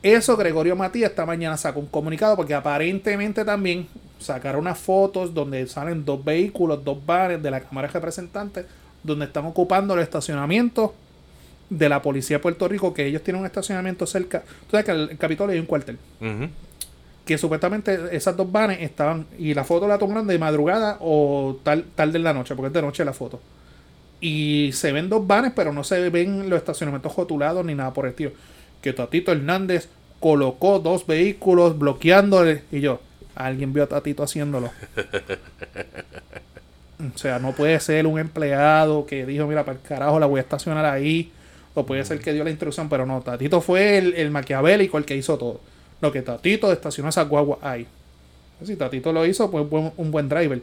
[0.03, 3.87] Eso Gregorio Matías esta mañana sacó un comunicado porque aparentemente también
[4.19, 8.65] sacaron unas fotos donde salen dos vehículos, dos bares de la Cámara de Representantes
[9.03, 10.93] donde están ocupando el estacionamiento
[11.69, 14.41] de la policía de Puerto Rico, que ellos tienen un estacionamiento cerca.
[14.41, 15.97] Tú sabes que el, el Capitolio hay un cuartel.
[17.25, 19.25] Que supuestamente esas dos vanes estaban.
[19.37, 22.73] Y la foto la tomaron de madrugada o tal, tarde en la noche, porque es
[22.73, 23.39] de noche la foto.
[24.21, 28.05] Y se ven dos vanes, pero no se ven los estacionamientos rotulados ni nada por
[28.05, 28.31] el estilo.
[28.81, 32.63] Que Tatito Hernández colocó dos vehículos bloqueándole.
[32.71, 33.01] Y yo,
[33.35, 34.71] alguien vio a Tatito haciéndolo.
[37.15, 40.37] O sea, no puede ser un empleado que dijo, mira, para el carajo la voy
[40.37, 41.31] a estacionar ahí.
[41.73, 45.05] O puede ser que dio la instrucción, pero no, Tatito fue el, el maquiavélico el
[45.05, 45.61] que hizo todo.
[45.99, 47.87] Lo que Tatito estacionó esa guagua ahí.
[48.63, 49.65] Si Tatito lo hizo, pues
[49.97, 50.61] un buen driver.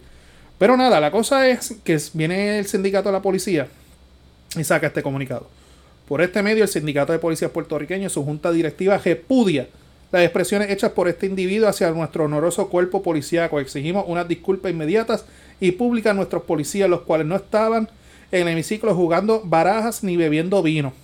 [0.58, 3.68] Pero nada, la cosa es que viene el sindicato de la policía
[4.56, 5.46] y saca este comunicado.
[6.08, 9.68] Por este medio, el Sindicato de Policías Puertorriqueños, su junta directiva, repudia
[10.10, 13.60] las expresiones hechas por este individuo hacia nuestro honoroso cuerpo policíaco.
[13.60, 15.26] Exigimos unas disculpas inmediatas
[15.60, 17.90] y públicas a nuestros policías, los cuales no estaban
[18.32, 20.94] en el hemiciclo jugando barajas ni bebiendo vino.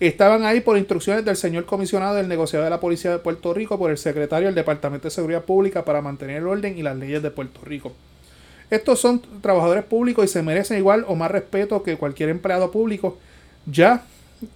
[0.00, 3.78] Estaban ahí por instrucciones del señor comisionado del negociado de la Policía de Puerto Rico
[3.78, 7.22] por el secretario del Departamento de Seguridad Pública para mantener el orden y las leyes
[7.22, 7.92] de Puerto Rico.
[8.70, 13.16] Estos son trabajadores públicos y se merecen igual o más respeto que cualquier empleado público,
[13.66, 14.04] ya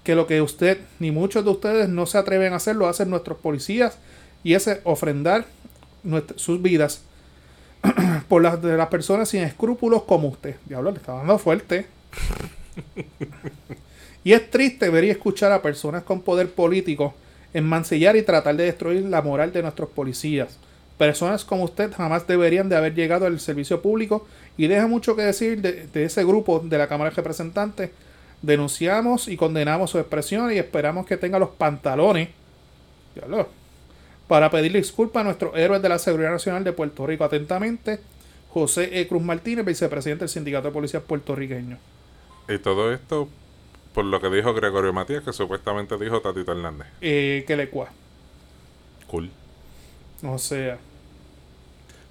[0.03, 3.09] que lo que usted ni muchos de ustedes no se atreven a hacer lo hacen
[3.11, 3.99] nuestros policías
[4.45, 5.47] y es ofrendar
[6.03, 7.03] nuestra- sus vidas
[8.29, 10.57] por las de las personas sin escrúpulos como usted.
[10.67, 11.87] Diablo, le está dando fuerte.
[14.25, 17.15] Y es triste ver y escuchar a personas con poder político
[17.55, 20.59] enmancillar y tratar de destruir la moral de nuestros policías.
[21.01, 24.27] Personas como usted jamás deberían de haber llegado al servicio público
[24.59, 27.91] y deja mucho que decir de, de ese grupo de la Cámara de Representantes.
[28.43, 32.29] Denunciamos y condenamos su expresión y esperamos que tenga los pantalones
[33.15, 33.49] diablo,
[34.29, 37.25] para pedirle disculpas a nuestros héroes de la Seguridad Nacional de Puerto Rico.
[37.25, 38.01] Atentamente,
[38.51, 39.09] José E.
[39.09, 41.79] Cruz Martínez, vicepresidente del Sindicato de Policías Puertorriqueños.
[42.47, 43.27] Y todo esto
[43.95, 46.89] por lo que dijo Gregorio Matías, que supuestamente dijo Tatito Hernández.
[47.01, 47.89] Eh, que le cua.
[49.09, 49.31] Cool.
[50.23, 50.79] O sea.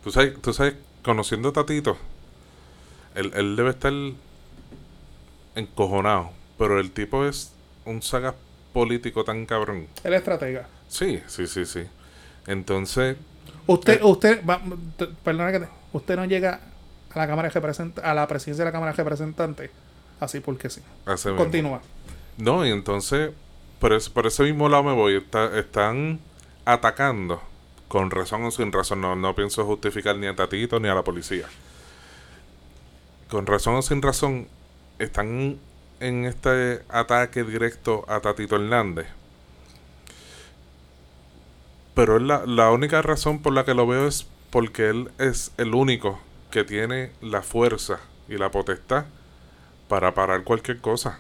[0.03, 1.97] Tú sabes, tú sabes conociendo a Tatito,
[3.15, 3.93] él, él debe estar
[5.55, 7.51] encojonado, pero el tipo es
[7.85, 8.35] un saga
[8.73, 9.88] político tan cabrón.
[10.03, 10.67] El estratega.
[10.88, 11.83] Sí, sí, sí, sí.
[12.47, 13.17] Entonces,
[13.67, 14.03] Usted, Eh.
[14.03, 14.59] usted, va,
[15.23, 16.59] perdona que te- usted no llega
[17.13, 17.53] a la Cámara de
[18.03, 19.69] a la presidencia de la Cámara de Representantes,
[20.19, 20.81] así porque sí.
[21.05, 21.35] mismo.
[21.38, 21.81] Continúa.
[22.38, 23.31] No, y entonces,
[23.79, 25.17] por, eso, por ese mismo lado me voy.
[25.17, 26.19] Está- están
[26.65, 27.41] atacando,
[27.89, 29.02] con razón o sin razón.
[29.02, 31.47] No, no pienso justificar ni a Tatito ni a la policía.
[33.30, 34.47] Con razón o sin razón,
[34.99, 35.58] están
[35.99, 39.08] en este ataque directo a Tatito Hernández.
[41.95, 45.73] Pero la, la única razón por la que lo veo es porque él es el
[45.73, 46.19] único
[46.52, 47.99] que tiene la fuerza
[48.30, 49.06] y la potestad
[49.88, 51.19] para parar cualquier cosa.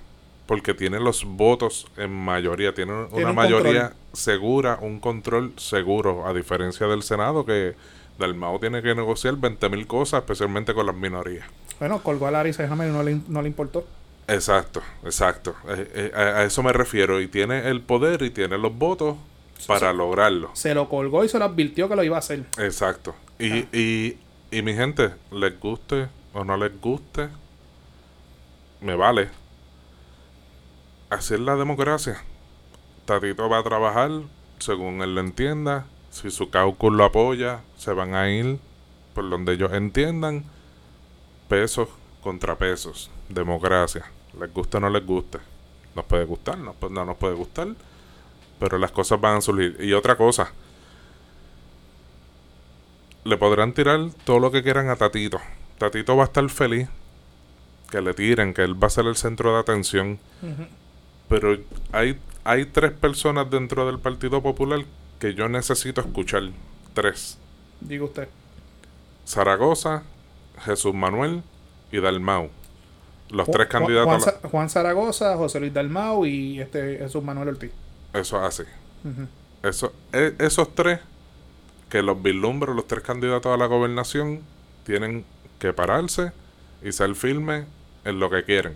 [0.49, 6.25] Porque tiene los votos en mayoría, tiene Tiene una un mayoría segura, un control seguro,
[6.25, 7.75] a diferencia del Senado que
[8.17, 11.45] Dalmau tiene que negociar 20.000 cosas, especialmente con las minorías.
[11.77, 13.85] Bueno, colgó a Larry Hammer y no le, no le importó.
[14.27, 15.53] Exacto, exacto.
[15.67, 17.21] Eh, eh, a, a eso me refiero.
[17.21, 19.17] Y tiene el poder y tiene los votos
[19.67, 20.49] para lograrlo.
[20.53, 22.45] Se lo colgó y se lo advirtió que lo iba a hacer.
[22.57, 23.13] Exacto.
[23.37, 24.17] Y, y,
[24.49, 27.29] y mi gente, les guste o no les guste,
[28.81, 29.29] me vale.
[31.09, 32.21] Así es la democracia.
[33.05, 34.11] Tatito va a trabajar
[34.59, 35.85] según él lo entienda.
[36.11, 38.59] Si su caucus lo apoya, se van a ir
[39.13, 40.45] por donde ellos entiendan.
[41.47, 41.89] Pesos
[42.21, 43.09] contra pesos.
[43.29, 44.05] Democracia.
[44.39, 45.39] Les guste o no les guste.
[45.95, 47.67] Nos puede gustar, no, no nos puede gustar.
[48.59, 49.77] Pero las cosas van a surgir.
[49.79, 50.51] Y otra cosa
[53.23, 55.39] le podrán tirar todo lo que quieran a Tatito.
[55.77, 56.89] Tatito va a estar feliz
[57.89, 60.19] que le tiren, que él va a ser el centro de atención.
[61.29, 61.57] Pero
[61.91, 64.81] hay, hay tres personas dentro del Partido Popular
[65.19, 66.43] que yo necesito escuchar.
[66.93, 67.37] Tres.
[67.81, 68.27] Diga usted.
[69.25, 70.03] Zaragoza,
[70.65, 71.43] Jesús Manuel
[71.91, 72.49] y Dalmau.
[73.29, 74.23] Los Ju- tres candidatos.
[74.49, 77.71] Juan, la- Zaragoza, José Luis Dalmau y este Jesús Manuel Ortiz.
[78.13, 78.63] Eso es así.
[79.61, 80.99] Eso, e- esos tres,
[81.89, 84.41] que los vislumbro, los tres candidatos a la gobernación,
[84.83, 85.25] tienen
[85.59, 86.31] que pararse
[86.83, 87.65] y ser firmes
[88.03, 88.73] en lo que quieren.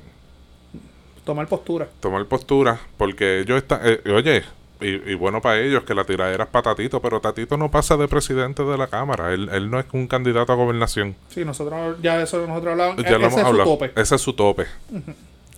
[1.25, 1.88] Tomar postura.
[1.99, 3.79] Tomar postura, porque ellos están.
[3.83, 4.43] eh, oye,
[4.81, 7.95] y, y bueno para ellos que la tiradera es para Tatito, pero Tatito no pasa
[7.95, 9.33] de presidente de la Cámara.
[9.33, 11.15] Él, él no es un candidato a gobernación.
[11.29, 12.97] Sí, nosotros ya de eso nosotros hablamos.
[13.03, 13.69] Ya lo Ese hemos es su hablado.
[13.77, 13.91] tope.
[13.95, 14.65] Ese es su tope.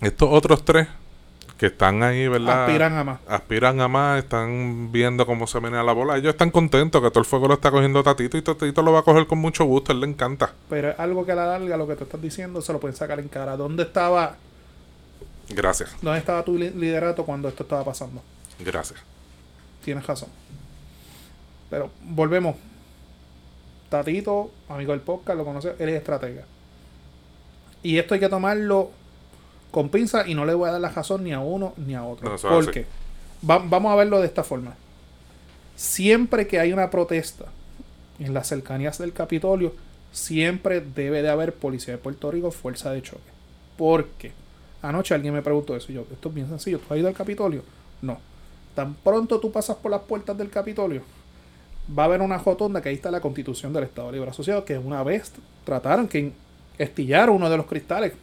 [0.01, 0.87] Estos otros tres
[1.57, 2.65] que están ahí, ¿verdad?
[2.65, 3.19] Aspiran a más.
[3.27, 6.17] aspiran a más, están viendo cómo se menea la bola.
[6.17, 8.99] Ellos están contentos que todo el fuego lo está cogiendo Tatito y Tatito lo va
[8.99, 10.51] a coger con mucho gusto, él le encanta.
[10.69, 12.95] Pero es algo que a la larga, lo que tú estás diciendo, se lo pueden
[12.97, 13.55] sacar en cara.
[13.55, 14.35] ¿Dónde estaba,
[15.49, 18.21] Gracias, dónde estaba tu li- liderato cuando esto estaba pasando?
[18.59, 18.99] gracias.
[19.83, 20.29] Tienes razón.
[21.69, 22.55] Pero volvemos.
[23.89, 26.43] Tatito, amigo del podcast, lo conoce, él es estratega.
[27.83, 28.91] Y esto hay que tomarlo
[29.71, 32.03] con pinza y no le voy a dar la razón ni a uno ni a
[32.03, 32.27] otro.
[32.29, 32.85] No, Porque
[33.47, 34.73] va- vamos a verlo de esta forma.
[35.75, 37.45] Siempre que hay una protesta
[38.19, 39.73] en las cercanías del Capitolio,
[40.11, 43.21] siempre debe de haber policía de Puerto Rico, fuerza de choque.
[43.77, 44.31] Porque
[44.87, 45.91] anoche alguien me preguntó eso.
[45.91, 46.79] y yo, esto es bien sencillo.
[46.79, 47.63] ¿Tú has ido al Capitolio?
[48.01, 48.19] No.
[48.75, 51.01] Tan pronto tú pasas por las puertas del Capitolio,
[51.97, 54.77] va a haber una rotonda que ahí está la Constitución del Estado Libre Asociado, que
[54.77, 55.31] una vez
[55.63, 56.33] trataron que
[56.77, 58.13] estillar uno de los cristales.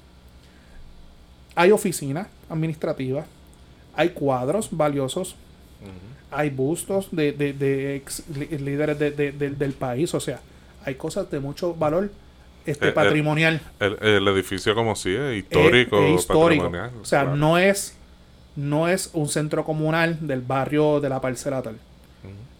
[1.54, 3.26] Hay oficinas administrativas,
[3.94, 5.36] hay cuadros valiosos,
[6.30, 10.40] hay bustos de, de- de ex líderes de- de- de- del país, o sea,
[10.84, 12.10] hay cosas de mucho valor
[12.66, 13.60] este Eh, eh, patrimonial.
[13.80, 16.64] El, el edificio como si es histórico, Es- es histórico.
[16.64, 17.36] patrimonial, O sea, claro.
[17.36, 17.96] no es
[18.54, 21.76] no es un centro comunal del barrio de la parcela tal.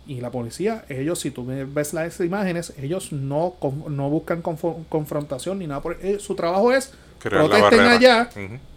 [0.07, 3.55] Y la policía, ellos, si tú ves las imágenes, ellos no,
[3.89, 5.81] no buscan confrontación ni nada.
[5.81, 8.29] Por, eh, su trabajo es Crear protesten allá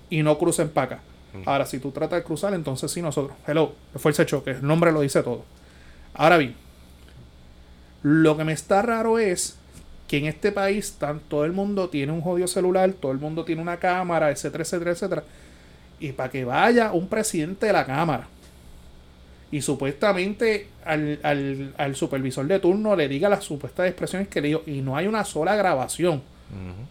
[0.09, 0.99] y no crucen para acá.
[1.45, 3.36] Ahora, si tú tratas de cruzar, entonces sí nosotros.
[3.47, 4.51] Hello, fuerza de choque.
[4.51, 5.43] El nombre lo dice todo.
[6.13, 6.53] Ahora bien,
[8.03, 9.57] lo que me está raro es
[10.08, 13.43] que en este país tan, todo el mundo tiene un jodido celular, todo el mundo
[13.45, 15.24] tiene una cámara, etcétera, etcétera, etcétera.
[15.99, 18.28] Y para que vaya un presidente de la cámara
[19.51, 24.49] y supuestamente al, al- al supervisor de turno le diga las supuestas expresiones que le
[24.49, 26.22] dio y no hay una sola grabación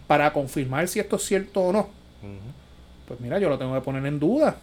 [0.07, 1.89] para confirmar si esto es cierto o no.
[3.07, 4.57] Pues mira, yo lo tengo que poner en duda.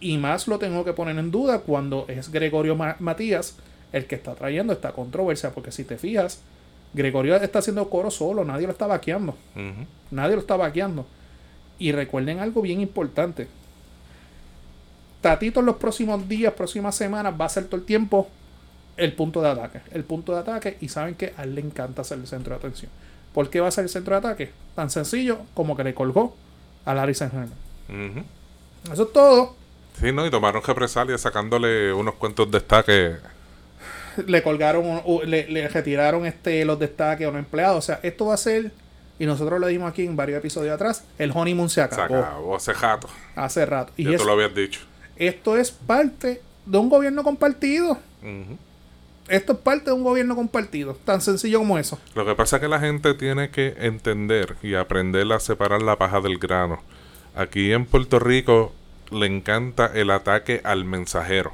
[0.00, 3.56] Y más lo tengo que poner en duda cuando es Gregorio Ma- Matías
[3.92, 5.50] el que está trayendo esta controversia.
[5.50, 6.40] Porque si te fijas,
[6.94, 9.36] Gregorio está haciendo coro solo, nadie lo está vaqueando.
[10.10, 11.06] Nadie lo está vaqueando.
[11.78, 13.48] Y recuerden algo bien importante.
[15.20, 18.28] Tatito en los próximos días, próximas semanas, va a ser todo el tiempo
[18.96, 19.80] el punto de ataque.
[19.92, 20.76] El punto de ataque.
[20.80, 22.90] Y saben que a él le encanta ser el centro de atención.
[23.32, 24.50] ¿Por qué va a ser el centro de ataque?
[24.74, 26.36] Tan sencillo como que le colgó
[26.84, 27.14] a Larry.
[27.14, 27.50] Germain.
[27.88, 28.92] Ujú.
[28.92, 29.54] Eso es todo.
[29.98, 30.26] Sí, ¿no?
[30.26, 33.18] Y tomaron represalias sacándole unos cuantos destaques.
[34.26, 37.76] Le colgaron, le, le retiraron este, los destaques a un empleado.
[37.78, 38.70] O sea, esto va a ser,
[39.18, 42.56] y nosotros lo dimos aquí en varios episodios atrás, el honeymoon se Se acabó acabó
[42.56, 43.08] hace jato.
[43.36, 43.92] hace rato.
[43.96, 44.80] Y Ya es- tú lo habías dicho.
[45.16, 47.98] esto es parte de un gobierno compartido.
[49.28, 50.94] Esto es parte de un gobierno compartido.
[51.04, 51.98] Tan sencillo como eso.
[52.14, 55.96] Lo que pasa es que la gente tiene que entender y aprender a separar la
[55.96, 56.82] paja del grano.
[57.34, 58.72] Aquí en Puerto Rico
[59.10, 61.52] le encanta el ataque al mensajero.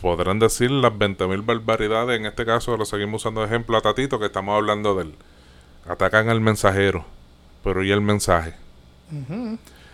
[0.00, 4.18] Podrán decir las 20.000 barbaridades, en este caso lo seguimos usando de ejemplo a Tatito,
[4.18, 5.14] que estamos hablando del
[5.88, 7.04] Atacan al mensajero,
[7.64, 8.54] pero ¿y el mensaje?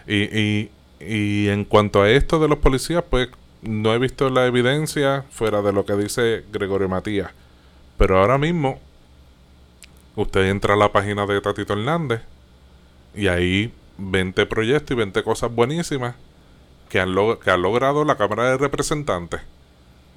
[0.07, 3.29] Y, y, y en cuanto a esto de los policías, pues
[3.63, 7.31] no he visto la evidencia fuera de lo que dice Gregorio Matías.
[7.99, 8.81] Pero ahora mismo,
[10.17, 12.23] usted entra a la página de Tatito Hernández
[13.15, 16.17] y ahí 20 proyectos y 20 cosas buenísimas
[16.89, 19.43] que, han log- que ha logrado la Cámara de Representantes.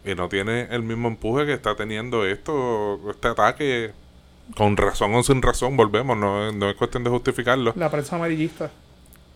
[0.05, 3.91] Y no tiene el mismo empuje que está teniendo esto, este ataque.
[4.55, 8.15] Con razón o sin razón, volvemos, no, es- no es cuestión de justificarlo La prensa
[8.15, 8.69] amarillista.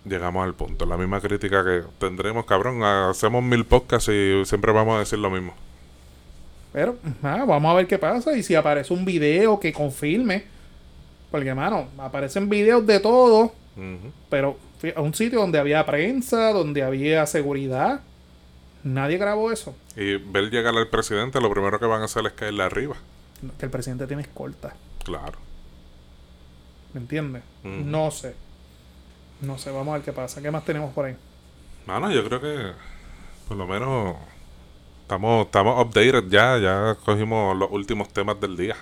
[0.06, 0.86] llegamos al punto.
[0.86, 2.84] La misma crítica que tendremos, cabrón.
[2.84, 5.54] Hacemos mil podcasts y siempre vamos a decir lo mismo.
[6.72, 8.38] Pero, ah, vamos a ver qué pasa.
[8.38, 10.44] Y si aparece un video que confirme.
[11.32, 13.54] Porque, mano, aparecen videos de todo.
[14.30, 14.58] Pero
[14.96, 18.02] a un sitio donde había prensa, donde había seguridad.
[18.84, 19.76] Nadie grabó eso.
[19.96, 22.96] Y ver llegar al presidente, lo primero que van a hacer es caerle arriba.
[23.58, 24.74] Que el presidente tiene escolta.
[25.04, 25.38] Claro.
[26.94, 27.44] ¿Me entiendes?
[27.64, 28.36] No sé.
[29.42, 30.42] No sé, vamos a ver qué pasa.
[30.42, 31.16] ¿Qué más tenemos por ahí?
[31.86, 32.72] Mano, yo creo que
[33.48, 34.16] por lo menos
[35.02, 36.58] estamos, estamos updated ya.
[36.58, 38.76] Ya cogimos los últimos temas del día.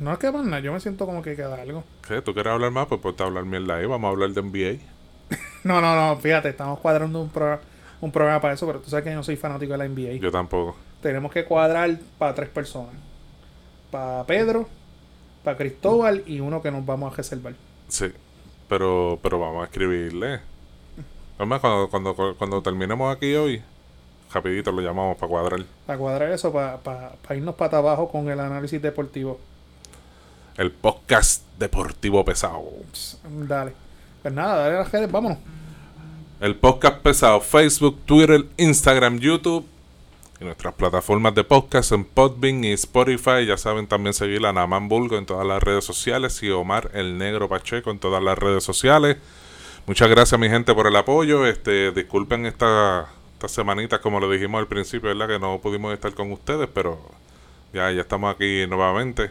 [0.00, 1.84] No es que más nada, yo me siento como que queda algo.
[2.06, 2.20] ¿Qué?
[2.20, 2.86] ¿Tú quieres hablar más?
[2.88, 3.86] Pues ponte a hablar mierda ahí.
[3.86, 4.82] Vamos a hablar de NBA.
[5.64, 7.60] No, no, no, fíjate, estamos cuadrando un, pro-
[8.02, 10.20] un programa para eso, pero tú sabes que yo no soy fanático de la NBA.
[10.20, 10.76] Yo tampoco.
[11.00, 12.94] Tenemos que cuadrar para tres personas.
[13.92, 14.68] Para Pedro,
[15.44, 17.54] para Cristóbal y uno que nos vamos a reservar.
[17.88, 18.06] Sí.
[18.68, 20.40] Pero, pero vamos a escribirle.
[21.38, 23.62] Además, cuando, cuando, cuando terminemos aquí hoy,
[24.34, 25.60] rapidito lo llamamos para cuadrar.
[25.86, 29.38] Para cuadrar eso, para, para, para irnos para abajo con el análisis deportivo.
[30.56, 32.64] El podcast deportivo pesado.
[33.46, 33.72] Dale.
[34.22, 35.38] Pues nada, dale a las redes, vámonos.
[36.42, 39.64] El podcast pesado, Facebook, Twitter, Instagram, YouTube
[40.40, 43.46] y nuestras plataformas de podcast en Podbean y Spotify.
[43.46, 47.16] Ya saben también seguir a Naman Bulgo en todas las redes sociales y Omar el
[47.16, 49.18] Negro Pacheco en todas las redes sociales.
[49.86, 51.46] Muchas gracias mi gente por el apoyo.
[51.46, 55.28] Este, disculpen esta, estas semanitas como lo dijimos al principio, ¿verdad?
[55.28, 57.00] Que no pudimos estar con ustedes, pero
[57.72, 59.30] ya, ya estamos aquí nuevamente.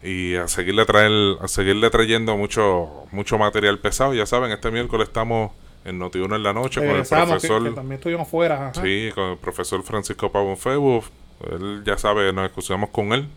[0.00, 4.14] Y a seguirle traer, a seguirle trayendo mucho, mucho material pesado.
[4.14, 5.50] Ya saben, este miércoles estamos
[5.86, 7.62] en Noti1 en la noche con el que, profesor.
[7.62, 8.70] que también estuvimos fuera.
[8.70, 8.82] ajá.
[8.82, 11.02] Sí, con el profesor Francisco Pavón Febu.
[11.50, 13.28] Él ya sabe, nos excusamos con él.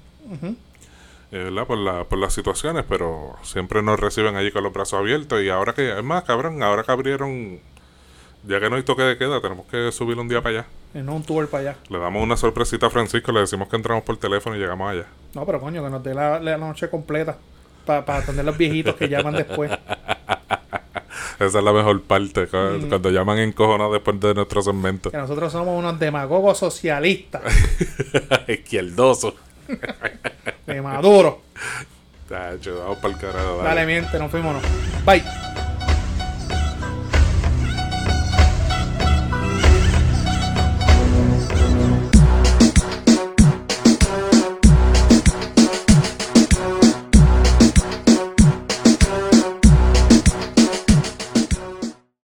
[1.32, 1.68] Eh, ¿verdad?
[1.68, 5.42] Por, la, por las situaciones, pero siempre nos reciben allí con los brazos abiertos.
[5.44, 7.60] Y ahora que, es más, cabrón, ahora que abrieron,
[8.48, 10.68] ya que no hay toque de queda, tenemos que subir un día para allá.
[10.96, 11.76] En un tour para allá.
[11.90, 15.06] Le damos una sorpresita a Francisco, le decimos que entramos por teléfono y llegamos allá.
[15.36, 17.38] No, pero coño, que nos dé la, la noche completa.
[17.86, 19.72] Para atender a los viejitos que llaman después.
[21.40, 25.10] Esa es la mejor parte, cu- cuando llaman encojonados después de nuestro segmento.
[25.10, 27.42] Que nosotros somos unos demagogos socialistas.
[28.48, 29.36] Izquierdoso.
[30.68, 31.42] de Maduro.
[32.28, 33.58] Tacho, vamos para el carajo.
[33.64, 34.54] Dale, miente, nos fuimos.
[34.56, 34.60] no.
[35.06, 35.24] Bye.